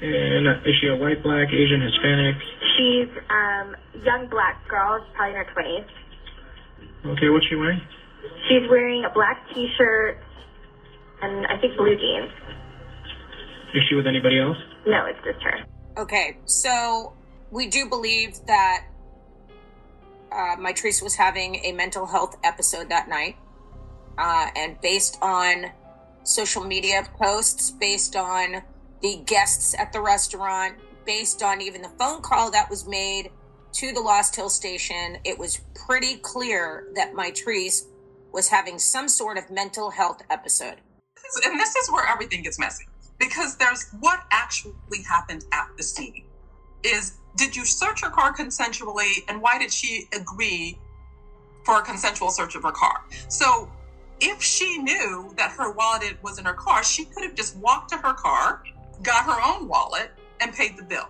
And 0.00 0.46
is 0.64 0.74
she 0.80 0.86
a 0.86 0.96
white, 0.96 1.22
black, 1.22 1.52
Asian, 1.52 1.82
Hispanic? 1.82 2.36
She's 2.78 3.08
um 3.28 3.74
young 4.06 4.28
black 4.30 4.56
girl. 4.68 4.98
She's 5.02 5.12
probably 5.14 5.34
in 5.34 5.44
her 5.44 5.50
20s. 5.50 5.84
Okay, 7.04 7.28
what's 7.30 7.46
she 7.48 7.56
wearing? 7.56 7.80
She's 8.48 8.68
wearing 8.68 9.04
a 9.04 9.10
black 9.10 9.46
t-shirt 9.54 10.18
and 11.22 11.46
I 11.46 11.58
think 11.60 11.76
blue 11.76 11.96
jeans. 11.96 12.30
Is 13.74 13.82
she 13.88 13.94
with 13.94 14.06
anybody 14.06 14.38
else? 14.38 14.56
No, 14.86 15.06
it's 15.06 15.18
just 15.24 15.42
her. 15.42 15.64
Okay, 15.98 16.38
so 16.44 17.14
we 17.50 17.66
do 17.68 17.88
believe 17.88 18.38
that 18.46 18.86
uh, 20.32 20.56
Mitrice 20.56 21.02
was 21.02 21.14
having 21.14 21.56
a 21.64 21.72
mental 21.72 22.06
health 22.06 22.36
episode 22.44 22.88
that 22.88 23.08
night 23.08 23.36
uh, 24.18 24.48
and 24.56 24.80
based 24.80 25.18
on 25.22 25.66
social 26.22 26.64
media 26.64 27.02
posts, 27.18 27.70
based 27.70 28.16
on 28.16 28.62
the 29.02 29.22
guests 29.26 29.74
at 29.78 29.92
the 29.92 30.00
restaurant, 30.00 30.76
based 31.06 31.42
on 31.42 31.60
even 31.60 31.82
the 31.82 31.88
phone 31.98 32.20
call 32.20 32.50
that 32.50 32.68
was 32.68 32.86
made 32.86 33.30
to 33.72 33.92
the 33.92 34.00
Lost 34.00 34.36
Hill 34.36 34.48
station, 34.48 35.18
it 35.24 35.38
was 35.38 35.60
pretty 35.74 36.16
clear 36.16 36.88
that 36.94 37.14
Mitrice 37.14 37.86
was 38.32 38.48
having 38.48 38.78
some 38.78 39.08
sort 39.08 39.38
of 39.38 39.50
mental 39.50 39.90
health 39.90 40.22
episode. 40.30 40.76
And 41.44 41.60
this 41.60 41.76
is 41.76 41.90
where 41.90 42.06
everything 42.06 42.42
gets 42.42 42.58
messy 42.58 42.84
because 43.18 43.56
there's 43.56 43.86
what 44.00 44.24
actually 44.32 45.02
happened 45.08 45.44
at 45.52 45.68
the 45.76 45.82
scene. 45.82 46.24
Is 46.82 47.18
did 47.36 47.54
you 47.54 47.64
search 47.64 48.02
her 48.02 48.10
car 48.10 48.34
consensually 48.34 49.22
and 49.28 49.40
why 49.40 49.58
did 49.58 49.72
she 49.72 50.08
agree 50.12 50.78
for 51.64 51.78
a 51.78 51.82
consensual 51.82 52.30
search 52.30 52.56
of 52.56 52.62
her 52.64 52.72
car? 52.72 53.04
So 53.28 53.70
if 54.20 54.42
she 54.42 54.78
knew 54.78 55.32
that 55.36 55.52
her 55.52 55.72
wallet 55.72 56.16
was 56.22 56.38
in 56.38 56.44
her 56.44 56.54
car, 56.54 56.82
she 56.82 57.04
could 57.04 57.22
have 57.22 57.34
just 57.34 57.56
walked 57.56 57.90
to 57.90 57.96
her 57.98 58.14
car, 58.14 58.62
got 59.02 59.24
her 59.24 59.40
own 59.42 59.68
wallet, 59.68 60.10
and 60.40 60.52
paid 60.52 60.76
the 60.76 60.82
bill. 60.82 61.08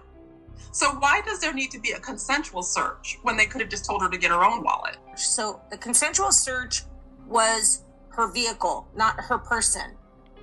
So 0.72 0.92
why 0.92 1.20
does 1.26 1.40
there 1.40 1.52
need 1.52 1.70
to 1.72 1.80
be 1.80 1.92
a 1.92 2.00
consensual 2.00 2.62
search 2.62 3.18
when 3.22 3.36
they 3.36 3.46
could 3.46 3.60
have 3.60 3.70
just 3.70 3.84
told 3.84 4.02
her 4.02 4.08
to 4.08 4.18
get 4.18 4.30
her 4.30 4.44
own 4.44 4.62
wallet? 4.62 4.96
So 5.16 5.60
the 5.70 5.76
consensual 5.76 6.32
search 6.32 6.82
was 7.26 7.84
her 8.10 8.30
vehicle, 8.30 8.88
not 8.96 9.14
her 9.18 9.38
person. 9.38 9.96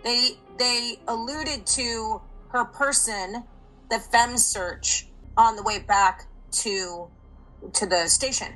They 0.03 0.37
they 0.57 0.99
alluded 1.07 1.65
to 1.67 2.21
her 2.49 2.65
person, 2.65 3.43
the 3.89 3.99
fem 3.99 4.37
search 4.37 5.07
on 5.37 5.55
the 5.55 5.63
way 5.63 5.79
back 5.79 6.27
to 6.51 7.07
to 7.73 7.85
the 7.85 8.07
station. 8.07 8.55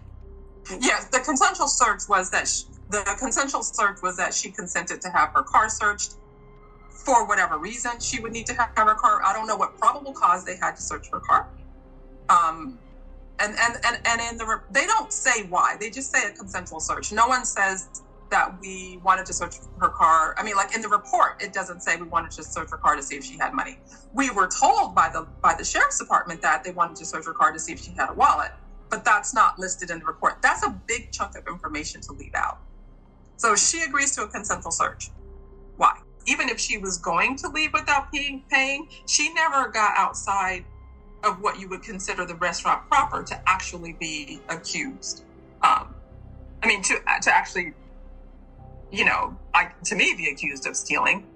Yes, 0.80 1.08
the 1.10 1.20
consensual 1.20 1.68
search 1.68 2.08
was 2.08 2.30
that 2.32 2.48
she, 2.48 2.65
the 2.89 3.03
consensual 3.18 3.63
search 3.63 4.01
was 4.01 4.18
that 4.18 4.34
she 4.34 4.51
consented 4.51 5.01
to 5.01 5.10
have 5.10 5.30
her 5.34 5.44
car 5.44 5.70
searched 5.70 6.15
for 7.05 7.27
whatever 7.27 7.58
reason 7.58 8.00
she 8.00 8.20
would 8.20 8.31
need 8.31 8.46
to 8.48 8.53
have 8.53 8.70
her 8.75 8.96
car. 8.96 9.22
I 9.24 9.34
don't 9.34 9.48
know 9.48 9.55
what 9.55 9.77
probable 9.77 10.13
cause 10.13 10.46
they 10.46 10.58
had 10.58 10.75
to 10.75 10.81
search 10.81 11.10
her 11.12 11.20
car. 11.20 11.48
Um, 12.29 12.79
and, 13.39 13.55
and, 13.60 13.75
and, 13.86 13.98
and 14.05 14.22
in 14.22 14.38
the, 14.38 14.62
they 14.70 14.86
don't 14.86 15.12
say 15.12 15.43
why, 15.50 15.75
they 15.79 15.89
just 15.89 16.12
say 16.12 16.27
a 16.27 16.31
consensual 16.31 16.79
search. 16.79 17.12
No 17.12 17.27
one 17.27 17.43
says 17.46 17.89
that 18.29 18.60
we 18.62 19.00
wanted 19.03 19.25
to 19.25 19.34
search 19.34 19.55
her 19.79 19.89
car. 19.89 20.36
I 20.38 20.43
mean, 20.43 20.55
like 20.55 20.74
in 20.75 20.81
the 20.81 20.88
report, 20.88 21.41
it 21.41 21.51
doesn't 21.51 21.81
say 21.81 21.98
we 21.98 22.08
wanted 22.08 22.31
to 22.31 22.43
search 22.43 22.70
her 22.72 22.77
car 22.77 22.96
to 22.96 23.03
see 23.03 23.15
if 23.15 23.25
she 23.25 23.38
had 23.38 23.53
money. 23.53 23.77
We 24.13 24.29
were 24.29 24.48
told 24.48 24.96
by 24.96 25.10
the, 25.10 25.27
by 25.41 25.55
the 25.58 25.65
sheriff's 25.65 26.00
department 26.00 26.41
that 26.41 26.63
they 26.63 26.72
wanted 26.72 26.96
to 26.98 27.05
search 27.05 27.25
her 27.25 27.34
car 27.34 27.51
to 27.51 27.60
see 27.60 27.74
if 27.74 27.79
she 27.79 27.91
had 27.91 28.10
a 28.10 28.13
wallet, 28.13 28.51
but 28.89 29.03
that's 29.03 29.34
not 29.34 29.60
listed 29.60 29.89
in 29.89 30.00
the 30.00 30.05
report. 30.05 30.36
That's 30.41 30.63
a 30.63 30.70
big 30.88 31.12
chunk 31.12 31.36
of 31.36 31.46
information 31.48 32.00
to 32.01 32.13
leave 32.13 32.36
out. 32.36 32.60
So 33.38 33.55
she 33.55 33.81
agrees 33.81 34.15
to 34.15 34.24
a 34.24 34.27
consensual 34.27 34.72
search. 34.72 35.10
Even 36.28 36.50
if 36.50 36.60
she 36.60 36.78
was 36.78 36.98
going 36.98 37.36
to 37.38 37.50
leave 37.50 37.74
without 37.74 38.12
paying, 38.12 38.44
paying, 38.50 38.88
she 39.08 39.34
never 39.34 39.70
got 39.70 39.98
outside 39.98 40.66
of 41.24 41.42
what 41.42 41.60
you 41.60 41.68
would 41.70 41.84
consider 41.84 42.25
the 42.25 42.36
restaurant 42.36 42.88
proper 42.90 43.24
to 43.24 43.50
actually 43.50 43.94
be 43.94 44.42
accused. 44.50 45.24
Um, 45.62 45.94
I 46.63 46.68
mean, 46.68 46.82
to 46.84 46.96
to 47.22 47.36
actually, 47.36 47.74
you 48.92 49.06
know, 49.06 49.38
I, 49.54 49.72
to 49.86 49.96
me, 49.96 50.13
be 50.16 50.30
accused 50.30 50.68
of 50.68 50.75
stealing 50.75 51.28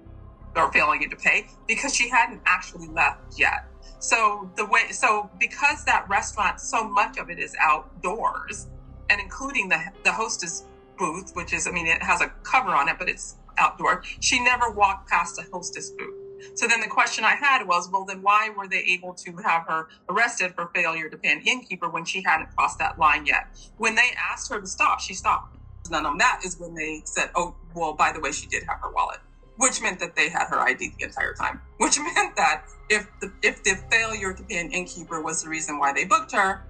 or 0.54 0.72
failing 0.72 1.08
to 1.08 1.16
pay 1.16 1.46
because 1.66 1.94
she 1.94 2.08
hadn't 2.08 2.40
actually 2.46 2.88
left 2.88 3.38
yet. 3.38 3.66
So 3.98 4.50
the 4.56 4.66
way, 4.66 4.90
so 4.90 5.30
because 5.38 5.84
that 5.84 6.08
restaurant, 6.08 6.60
so 6.60 6.88
much 6.88 7.18
of 7.18 7.30
it 7.30 7.38
is 7.38 7.54
outdoors, 7.60 8.68
and 9.10 9.20
including 9.20 9.68
the 9.68 9.80
the 10.04 10.12
hostess 10.12 10.64
booth, 10.98 11.32
which 11.34 11.52
is, 11.52 11.66
I 11.66 11.70
mean, 11.70 11.86
it 11.86 12.02
has 12.02 12.20
a 12.20 12.28
cover 12.42 12.70
on 12.70 12.88
it, 12.88 12.96
but 12.98 13.08
it's 13.08 13.36
outdoor. 13.58 14.02
She 14.20 14.42
never 14.42 14.70
walked 14.70 15.08
past 15.08 15.38
a 15.38 15.42
hostess 15.52 15.90
booth. 15.90 16.14
So 16.54 16.66
then 16.66 16.80
the 16.80 16.88
question 16.88 17.24
I 17.24 17.34
had 17.34 17.66
was, 17.66 17.88
well, 17.90 18.04
then 18.04 18.22
why 18.22 18.50
were 18.56 18.68
they 18.68 18.80
able 18.80 19.14
to 19.14 19.32
have 19.44 19.66
her 19.66 19.88
arrested 20.08 20.54
for 20.54 20.70
failure 20.74 21.08
to 21.08 21.16
pay 21.16 21.32
an 21.32 21.42
innkeeper 21.44 21.88
when 21.88 22.04
she 22.04 22.22
hadn't 22.22 22.54
crossed 22.56 22.78
that 22.78 22.98
line 22.98 23.26
yet? 23.26 23.46
When 23.78 23.94
they 23.94 24.10
asked 24.18 24.50
her 24.50 24.60
to 24.60 24.66
stop, 24.66 25.00
she 25.00 25.14
stopped. 25.14 25.56
None 25.90 26.06
on 26.06 26.18
that 26.18 26.40
is 26.44 26.58
when 26.58 26.74
they 26.74 27.02
said, 27.04 27.30
oh, 27.34 27.54
well, 27.74 27.94
by 27.94 28.12
the 28.12 28.20
way, 28.20 28.32
she 28.32 28.46
did 28.46 28.64
have 28.64 28.80
her 28.82 28.90
wallet, 28.92 29.18
which 29.56 29.80
meant 29.80 30.00
that 30.00 30.16
they 30.16 30.28
had 30.28 30.46
her 30.48 30.58
ID 30.58 30.94
the 30.98 31.04
entire 31.04 31.34
time, 31.34 31.60
which 31.78 31.98
meant 31.98 32.36
that 32.36 32.64
if 32.90 33.08
the, 33.20 33.32
if 33.42 33.62
the 33.62 33.76
failure 33.90 34.32
to 34.32 34.42
pay 34.42 34.58
an 34.58 34.70
innkeeper 34.72 35.22
was 35.22 35.42
the 35.42 35.48
reason 35.48 35.78
why 35.78 35.92
they 35.92 36.04
booked 36.04 36.32
her, 36.32 36.64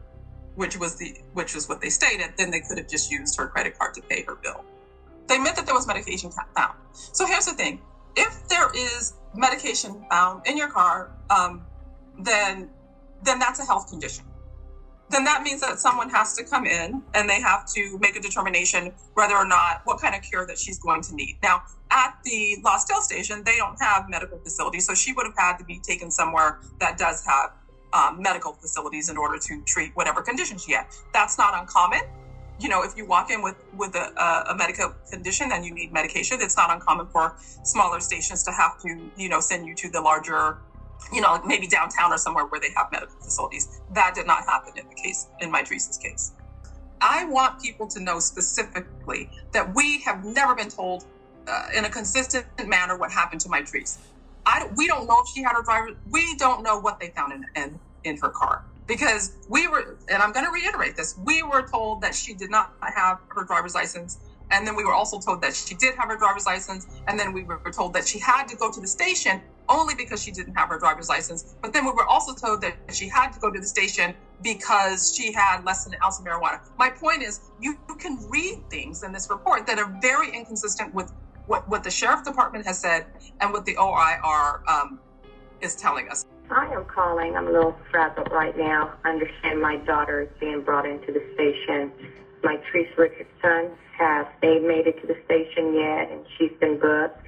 which 0.54 0.78
was 0.78 0.96
the 0.96 1.14
which 1.34 1.54
was 1.54 1.68
what 1.68 1.80
they 1.80 1.90
stated, 1.90 2.32
then 2.38 2.50
they 2.50 2.60
could 2.60 2.78
have 2.78 2.88
just 2.88 3.10
used 3.10 3.36
her 3.36 3.46
credit 3.46 3.78
card 3.78 3.94
to 3.94 4.02
pay 4.02 4.22
her 4.22 4.36
bill. 4.36 4.64
They 5.26 5.38
meant 5.38 5.56
that 5.56 5.66
there 5.66 5.74
was 5.74 5.86
medication 5.86 6.30
found. 6.30 6.74
So 6.92 7.26
here's 7.26 7.46
the 7.46 7.54
thing: 7.54 7.80
if 8.16 8.48
there 8.48 8.70
is 8.74 9.14
medication 9.34 10.04
found 10.10 10.46
in 10.46 10.56
your 10.56 10.68
car, 10.68 11.12
um, 11.30 11.66
then 12.18 12.70
then 13.22 13.38
that's 13.38 13.60
a 13.60 13.64
health 13.64 13.88
condition 13.88 14.24
then 15.10 15.24
that 15.24 15.42
means 15.42 15.60
that 15.60 15.78
someone 15.78 16.10
has 16.10 16.34
to 16.34 16.44
come 16.44 16.66
in 16.66 17.02
and 17.14 17.28
they 17.28 17.40
have 17.40 17.66
to 17.72 17.98
make 18.00 18.16
a 18.16 18.20
determination 18.20 18.92
whether 19.14 19.34
or 19.34 19.46
not 19.46 19.82
what 19.84 20.00
kind 20.00 20.14
of 20.14 20.22
care 20.22 20.46
that 20.46 20.58
she's 20.58 20.78
going 20.78 21.02
to 21.02 21.14
need. 21.14 21.38
Now, 21.42 21.62
at 21.90 22.18
the 22.24 22.58
Lost 22.64 22.90
Hill 22.90 23.00
station, 23.00 23.42
they 23.44 23.56
don't 23.56 23.80
have 23.80 24.08
medical 24.08 24.38
facilities, 24.38 24.86
so 24.86 24.94
she 24.94 25.12
would 25.12 25.26
have 25.26 25.36
had 25.36 25.58
to 25.58 25.64
be 25.64 25.78
taken 25.78 26.10
somewhere 26.10 26.60
that 26.80 26.98
does 26.98 27.24
have 27.24 27.52
um, 27.92 28.20
medical 28.20 28.52
facilities 28.52 29.08
in 29.08 29.16
order 29.16 29.38
to 29.38 29.62
treat 29.62 29.92
whatever 29.94 30.22
condition 30.22 30.58
she 30.58 30.72
had. 30.72 30.86
That's 31.12 31.38
not 31.38 31.58
uncommon. 31.58 32.00
You 32.58 32.68
know, 32.70 32.82
if 32.82 32.96
you 32.96 33.04
walk 33.06 33.30
in 33.30 33.42
with 33.42 33.56
with 33.76 33.94
a, 33.94 34.44
a, 34.50 34.54
medical 34.56 34.94
condition 35.10 35.50
and 35.52 35.64
you 35.64 35.74
need 35.74 35.92
medication, 35.92 36.38
it's 36.40 36.56
not 36.56 36.70
uncommon 36.70 37.06
for 37.08 37.36
smaller 37.64 38.00
stations 38.00 38.42
to 38.44 38.52
have 38.52 38.80
to, 38.80 39.10
you 39.16 39.28
know, 39.28 39.40
send 39.40 39.66
you 39.66 39.74
to 39.74 39.90
the 39.90 40.00
larger 40.00 40.58
you 41.12 41.20
know, 41.20 41.40
maybe 41.44 41.66
downtown 41.66 42.12
or 42.12 42.18
somewhere 42.18 42.46
where 42.46 42.60
they 42.60 42.70
have 42.76 42.90
medical 42.90 43.16
facilities. 43.16 43.80
That 43.92 44.14
did 44.14 44.26
not 44.26 44.44
happen 44.44 44.72
in 44.76 44.88
the 44.88 44.94
case, 44.94 45.28
in 45.40 45.50
Mitrice's 45.50 45.98
case. 45.98 46.32
I 47.00 47.24
want 47.26 47.60
people 47.60 47.86
to 47.88 48.00
know 48.00 48.18
specifically 48.18 49.30
that 49.52 49.74
we 49.74 50.00
have 50.02 50.24
never 50.24 50.54
been 50.54 50.68
told 50.68 51.04
uh, 51.46 51.68
in 51.76 51.84
a 51.84 51.90
consistent 51.90 52.46
manner 52.66 52.96
what 52.96 53.10
happened 53.12 53.40
to 53.42 53.48
my 53.48 53.62
Teresa. 53.62 54.00
I, 54.46 54.68
we 54.76 54.86
don't 54.86 55.06
know 55.06 55.20
if 55.20 55.28
she 55.28 55.42
had 55.42 55.52
her 55.52 55.62
driver. 55.62 55.90
We 56.10 56.36
don't 56.36 56.62
know 56.62 56.78
what 56.78 56.98
they 56.98 57.10
found 57.10 57.32
in, 57.32 57.44
in, 57.54 57.78
in 58.04 58.16
her 58.18 58.30
car 58.30 58.64
because 58.86 59.36
we 59.48 59.68
were, 59.68 59.96
and 60.08 60.22
I'm 60.22 60.32
going 60.32 60.46
to 60.46 60.52
reiterate 60.52 60.96
this, 60.96 61.18
we 61.24 61.42
were 61.42 61.62
told 61.62 62.00
that 62.02 62.14
she 62.14 62.34
did 62.34 62.50
not 62.50 62.74
have 62.80 63.20
her 63.28 63.44
driver's 63.44 63.74
license. 63.74 64.18
And 64.50 64.64
then 64.64 64.76
we 64.76 64.84
were 64.84 64.94
also 64.94 65.18
told 65.18 65.42
that 65.42 65.54
she 65.54 65.74
did 65.74 65.96
have 65.96 66.08
her 66.08 66.16
driver's 66.16 66.46
license. 66.46 66.86
And 67.08 67.18
then 67.18 67.32
we 67.32 67.42
were 67.42 67.58
told 67.72 67.92
that 67.94 68.06
she 68.06 68.18
had 68.20 68.46
to 68.48 68.56
go 68.56 68.70
to 68.70 68.80
the 68.80 68.86
station 68.86 69.42
only 69.68 69.96
because 69.96 70.22
she 70.22 70.30
didn't 70.30 70.54
have 70.54 70.68
her 70.68 70.78
driver's 70.78 71.08
license. 71.08 71.56
But 71.60 71.72
then 71.72 71.84
we 71.84 71.90
were 71.90 72.06
also 72.06 72.32
told 72.32 72.60
that 72.62 72.76
she 72.92 73.08
had 73.08 73.32
to 73.32 73.40
go 73.40 73.50
to 73.50 73.58
the 73.58 73.66
station 73.66 74.14
because 74.42 75.14
she 75.14 75.32
had 75.32 75.64
less 75.64 75.84
than 75.84 75.94
an 75.94 76.00
ounce 76.04 76.20
of 76.20 76.24
marijuana. 76.24 76.60
My 76.78 76.90
point 76.90 77.22
is, 77.22 77.40
you, 77.60 77.76
can 77.98 78.18
read 78.28 78.62
things 78.70 79.02
in 79.02 79.10
this 79.10 79.28
report 79.30 79.66
that 79.66 79.78
are 79.78 79.98
very 80.02 80.30
inconsistent 80.30 80.94
with 80.94 81.12
what, 81.46 81.66
what 81.68 81.82
the 81.82 81.90
sheriff 81.90 82.24
department 82.24 82.66
has 82.66 82.78
said 82.78 83.06
and 83.40 83.52
what 83.52 83.64
the 83.64 83.76
OIR 83.78 84.62
um, 84.68 85.00
is 85.60 85.74
telling 85.74 86.08
us. 86.08 86.24
I 86.50 86.72
am 86.72 86.84
calling. 86.84 87.34
I'm 87.36 87.48
a 87.48 87.50
little 87.50 87.76
frazzled 87.90 88.28
right 88.30 88.56
now. 88.56 88.94
I 89.04 89.10
understand 89.10 89.60
my 89.60 89.76
daughter 89.78 90.22
is 90.22 90.28
being 90.40 90.62
brought 90.62 90.86
into 90.86 91.12
the 91.12 91.22
station. 91.34 91.92
My 92.42 92.56
Treese 92.70 92.96
Richardson 92.96 93.76
has 93.98 94.26
they 94.42 94.58
made 94.58 94.86
it 94.86 95.00
to 95.00 95.06
the 95.06 95.16
station 95.24 95.74
yet, 95.74 96.10
and 96.10 96.24
she's 96.38 96.52
been 96.60 96.78
booked. 96.78 97.26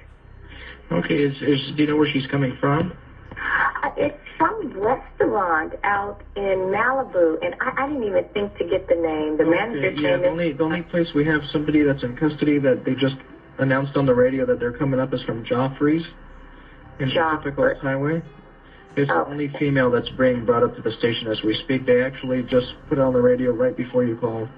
Okay, 0.91 1.15
is, 1.15 1.35
is 1.41 1.75
do 1.75 1.83
you 1.83 1.87
know 1.87 1.97
where 1.97 2.09
she's 2.11 2.27
coming 2.27 2.55
from? 2.59 2.93
Uh, 3.31 3.89
it's 3.97 4.17
some 4.37 4.71
restaurant 4.79 5.73
out 5.83 6.21
in 6.35 6.71
Malibu, 6.71 7.43
and 7.43 7.55
I, 7.61 7.83
I 7.83 7.87
didn't 7.87 8.03
even 8.03 8.25
think 8.33 8.57
to 8.57 8.65
get 8.65 8.87
the 8.87 8.95
name. 8.95 9.37
The 9.37 9.43
okay, 9.43 9.49
manager 9.49 9.91
yeah, 9.91 10.11
came 10.11 10.21
the 10.21 10.27
only 10.29 10.53
the 10.53 10.63
only 10.63 10.81
place 10.83 11.07
we 11.13 11.25
have 11.25 11.41
somebody 11.51 11.83
that's 11.83 12.03
in 12.03 12.15
custody 12.15 12.59
that 12.59 12.83
they 12.85 12.95
just 12.95 13.15
announced 13.57 13.97
on 13.97 14.05
the 14.05 14.13
radio 14.13 14.45
that 14.45 14.59
they're 14.59 14.77
coming 14.77 14.99
up 14.99 15.13
is 15.13 15.21
from 15.23 15.43
Geoffrey's 15.43 16.03
in 16.99 17.09
Pacific 17.09 17.55
Coast 17.55 17.81
Highway. 17.81 18.21
It's 18.99 19.09
Oh. 19.11 19.23
the 19.23 19.29
only 19.31 19.47
female 19.59 19.89
that's 19.89 20.09
being 20.09 20.45
brought 20.45 20.63
up 20.63 20.75
to 20.75 20.81
the 20.81 20.91
station 20.91 21.27
as 21.29 21.41
we 21.41 21.53
speak. 21.55 21.85
They 21.85 22.03
actually 22.03 22.43
just 22.43 22.73
put 22.89 22.97
it 22.97 23.01
on 23.01 23.13
the 23.13 23.21
radio 23.21 23.51
right 23.51 23.75
before 23.75 24.03
you 24.03 24.17
called. 24.17 24.49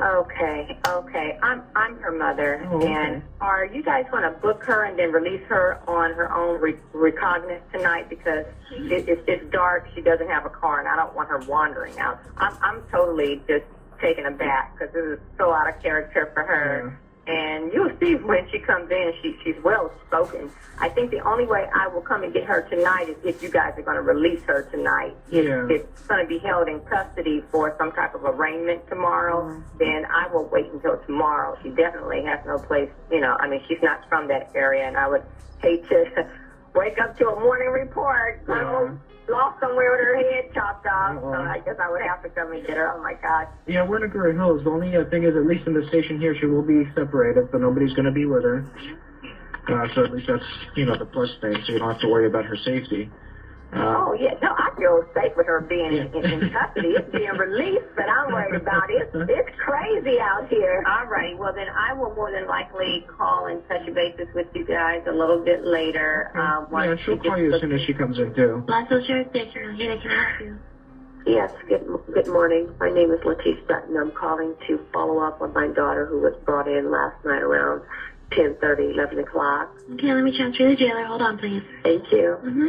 Okay, 0.00 0.78
okay. 0.86 1.38
I'm 1.42 1.62
I'm 1.74 1.98
her 2.00 2.12
mother, 2.12 2.66
Oh, 2.70 2.76
okay. 2.76 2.92
and 2.92 3.22
are 3.40 3.64
you 3.64 3.82
guys 3.82 4.04
going 4.10 4.22
to 4.22 4.30
book 4.30 4.62
her 4.64 4.84
and 4.84 4.98
then 4.98 5.10
release 5.12 5.42
her 5.48 5.78
on 5.88 6.12
her 6.12 6.30
own 6.32 6.60
re- 6.60 6.76
recognizance 6.92 7.62
tonight 7.72 8.08
because 8.10 8.44
it, 8.70 9.08
it's 9.08 9.22
it's 9.26 9.50
dark. 9.50 9.86
She 9.94 10.02
doesn't 10.02 10.28
have 10.28 10.44
a 10.44 10.50
car, 10.50 10.78
and 10.80 10.88
I 10.88 10.94
don't 10.94 11.14
want 11.16 11.30
her 11.30 11.38
wandering 11.48 11.98
out. 11.98 12.20
I'm 12.36 12.54
I'm 12.62 12.82
totally 12.92 13.40
just 13.48 13.64
taken 13.98 14.26
aback 14.26 14.78
because 14.78 14.92
this 14.92 15.04
is 15.04 15.18
so 15.38 15.52
out 15.54 15.68
of 15.68 15.82
character 15.82 16.30
for 16.34 16.42
her. 16.44 16.98
And 17.28 17.70
you'll 17.74 17.92
see 18.00 18.14
when 18.14 18.48
she 18.50 18.58
comes 18.58 18.90
in, 18.90 19.12
she 19.22 19.36
she's 19.44 19.62
well 19.62 19.92
spoken. 20.06 20.50
I 20.80 20.88
think 20.88 21.10
the 21.10 21.20
only 21.20 21.46
way 21.46 21.68
I 21.74 21.86
will 21.88 22.00
come 22.00 22.22
and 22.22 22.32
get 22.32 22.44
her 22.44 22.62
tonight 22.62 23.10
is 23.10 23.16
if 23.22 23.42
you 23.42 23.50
guys 23.50 23.74
are 23.76 23.82
going 23.82 23.96
to 23.98 24.02
release 24.02 24.42
her 24.44 24.62
tonight. 24.70 25.14
If 25.30 25.44
Yeah. 25.44 25.66
it's 25.68 26.02
going 26.06 26.24
to 26.24 26.26
be 26.28 26.38
held 26.38 26.68
in 26.68 26.80
custody 26.80 27.44
for 27.50 27.74
some 27.76 27.92
type 27.92 28.14
of 28.14 28.24
arraignment 28.24 28.88
tomorrow, 28.88 29.42
mm-hmm. 29.42 29.78
then 29.78 30.06
I 30.06 30.28
will 30.32 30.46
wait 30.46 30.72
until 30.72 30.96
tomorrow. 31.04 31.58
She 31.62 31.68
definitely 31.70 32.24
has 32.24 32.40
no 32.46 32.58
place, 32.58 32.90
you 33.10 33.20
know, 33.20 33.36
I 33.38 33.46
mean, 33.48 33.60
she's 33.68 33.82
not 33.82 34.08
from 34.08 34.28
that 34.28 34.50
area, 34.54 34.84
and 34.86 34.96
I 34.96 35.06
would 35.08 35.22
hate 35.60 35.86
to 35.90 36.06
wake 36.78 36.98
up 37.02 37.16
to 37.18 37.26
a 37.26 37.40
morning 37.40 37.68
report. 37.68 38.38
almost 38.48 39.02
lost 39.28 39.60
somewhere 39.60 39.90
with 39.92 40.00
her 40.00 40.16
head 40.16 40.44
chopped 40.54 40.86
off, 40.86 41.20
so 41.20 41.34
I 41.34 41.58
guess 41.64 41.76
I 41.78 41.90
would 41.90 42.00
have 42.00 42.22
to 42.22 42.28
come 42.30 42.52
and 42.52 42.64
get 42.66 42.76
her. 42.76 42.94
Oh 42.94 43.02
my 43.02 43.14
God. 43.20 43.46
Yeah, 43.66 43.82
we're 43.84 44.02
in 44.02 44.10
Agoura 44.10 44.34
Hills. 44.34 44.62
The 44.64 44.70
only 44.70 44.96
uh, 44.96 45.04
thing 45.10 45.24
is, 45.24 45.36
at 45.36 45.44
least 45.44 45.66
in 45.66 45.74
the 45.74 45.86
station 45.88 46.18
here, 46.18 46.34
she 46.38 46.46
will 46.46 46.62
be 46.62 46.88
separated, 46.94 47.48
so 47.52 47.58
nobody's 47.58 47.92
going 47.92 48.06
to 48.06 48.12
be 48.12 48.24
with 48.24 48.42
her. 48.44 48.64
Uh, 49.68 49.86
so 49.94 50.04
at 50.04 50.10
least 50.10 50.26
that's, 50.28 50.42
you 50.76 50.86
know, 50.86 50.96
the 50.96 51.04
plus 51.04 51.28
thing, 51.42 51.52
so 51.66 51.72
you 51.72 51.78
don't 51.78 51.92
have 51.92 52.00
to 52.00 52.08
worry 52.08 52.26
about 52.26 52.44
her 52.46 52.56
safety. 52.56 53.10
Uh, 53.72 53.94
Oh 54.08 54.14
yeah, 54.18 54.32
no, 54.42 54.48
I 54.56 54.70
feel 54.76 55.02
safe 55.14 55.32
with 55.36 55.46
her 55.46 55.60
being 55.60 55.92
in, 55.92 56.24
in 56.24 56.40
custody. 56.50 56.96
It's 56.96 57.10
being 57.12 57.30
released, 57.36 57.84
but 57.94 58.06
I'm 58.08 58.32
worried 58.32 58.56
about 58.56 58.88
it. 58.88 59.08
It's 59.12 59.48
crazy 59.60 60.18
out 60.20 60.48
here. 60.48 60.82
All 60.88 61.06
right, 61.06 61.36
well 61.38 61.52
then 61.54 61.66
I 61.76 61.92
will 61.92 62.14
more 62.14 62.30
than 62.32 62.46
likely 62.46 63.04
call 63.16 63.46
and 63.46 63.60
touch 63.68 63.84
bases 63.94 64.26
with 64.34 64.46
you 64.54 64.64
guys 64.64 65.02
a 65.06 65.12
little 65.12 65.44
bit 65.44 65.64
later. 65.64 66.30
Um, 66.34 66.66
yeah, 66.70 66.88
once 66.88 67.00
she'll 67.04 67.14
she 67.16 67.28
call 67.28 67.36
gets 67.36 67.42
you 67.42 67.54
as 67.54 67.60
soon 67.60 67.72
as 67.72 67.80
she 67.82 67.92
comes 67.92 68.18
in, 68.18 68.32
too. 68.34 68.64
Blackville 68.66 69.04
Sheriff 69.06 69.28
Station, 69.30 69.74
here 69.76 69.96
can 69.98 70.10
I 70.10 70.14
help 70.24 70.40
you? 70.40 70.58
Yes, 71.26 71.50
good, 71.68 71.84
good 72.14 72.26
morning. 72.26 72.70
My 72.80 72.88
name 72.88 73.12
is 73.12 73.20
Latice 73.20 73.58
Sutton. 73.68 73.96
I'm 73.98 74.12
calling 74.12 74.54
to 74.66 74.80
follow 74.92 75.18
up 75.18 75.40
on 75.42 75.52
my 75.52 75.68
daughter 75.68 76.06
who 76.06 76.20
was 76.20 76.32
brought 76.46 76.66
in 76.66 76.90
last 76.90 77.22
night 77.24 77.42
around 77.42 77.82
10.30, 78.32 78.94
11 78.94 79.18
o'clock. 79.18 79.68
Okay, 79.92 80.12
let 80.14 80.24
me 80.24 80.34
transfer 80.34 80.68
the 80.68 80.76
jailer. 80.76 81.04
Hold 81.04 81.20
on, 81.20 81.36
please. 81.36 81.62
Thank 81.82 82.10
you. 82.12 82.36
Mm-hmm. 82.42 82.68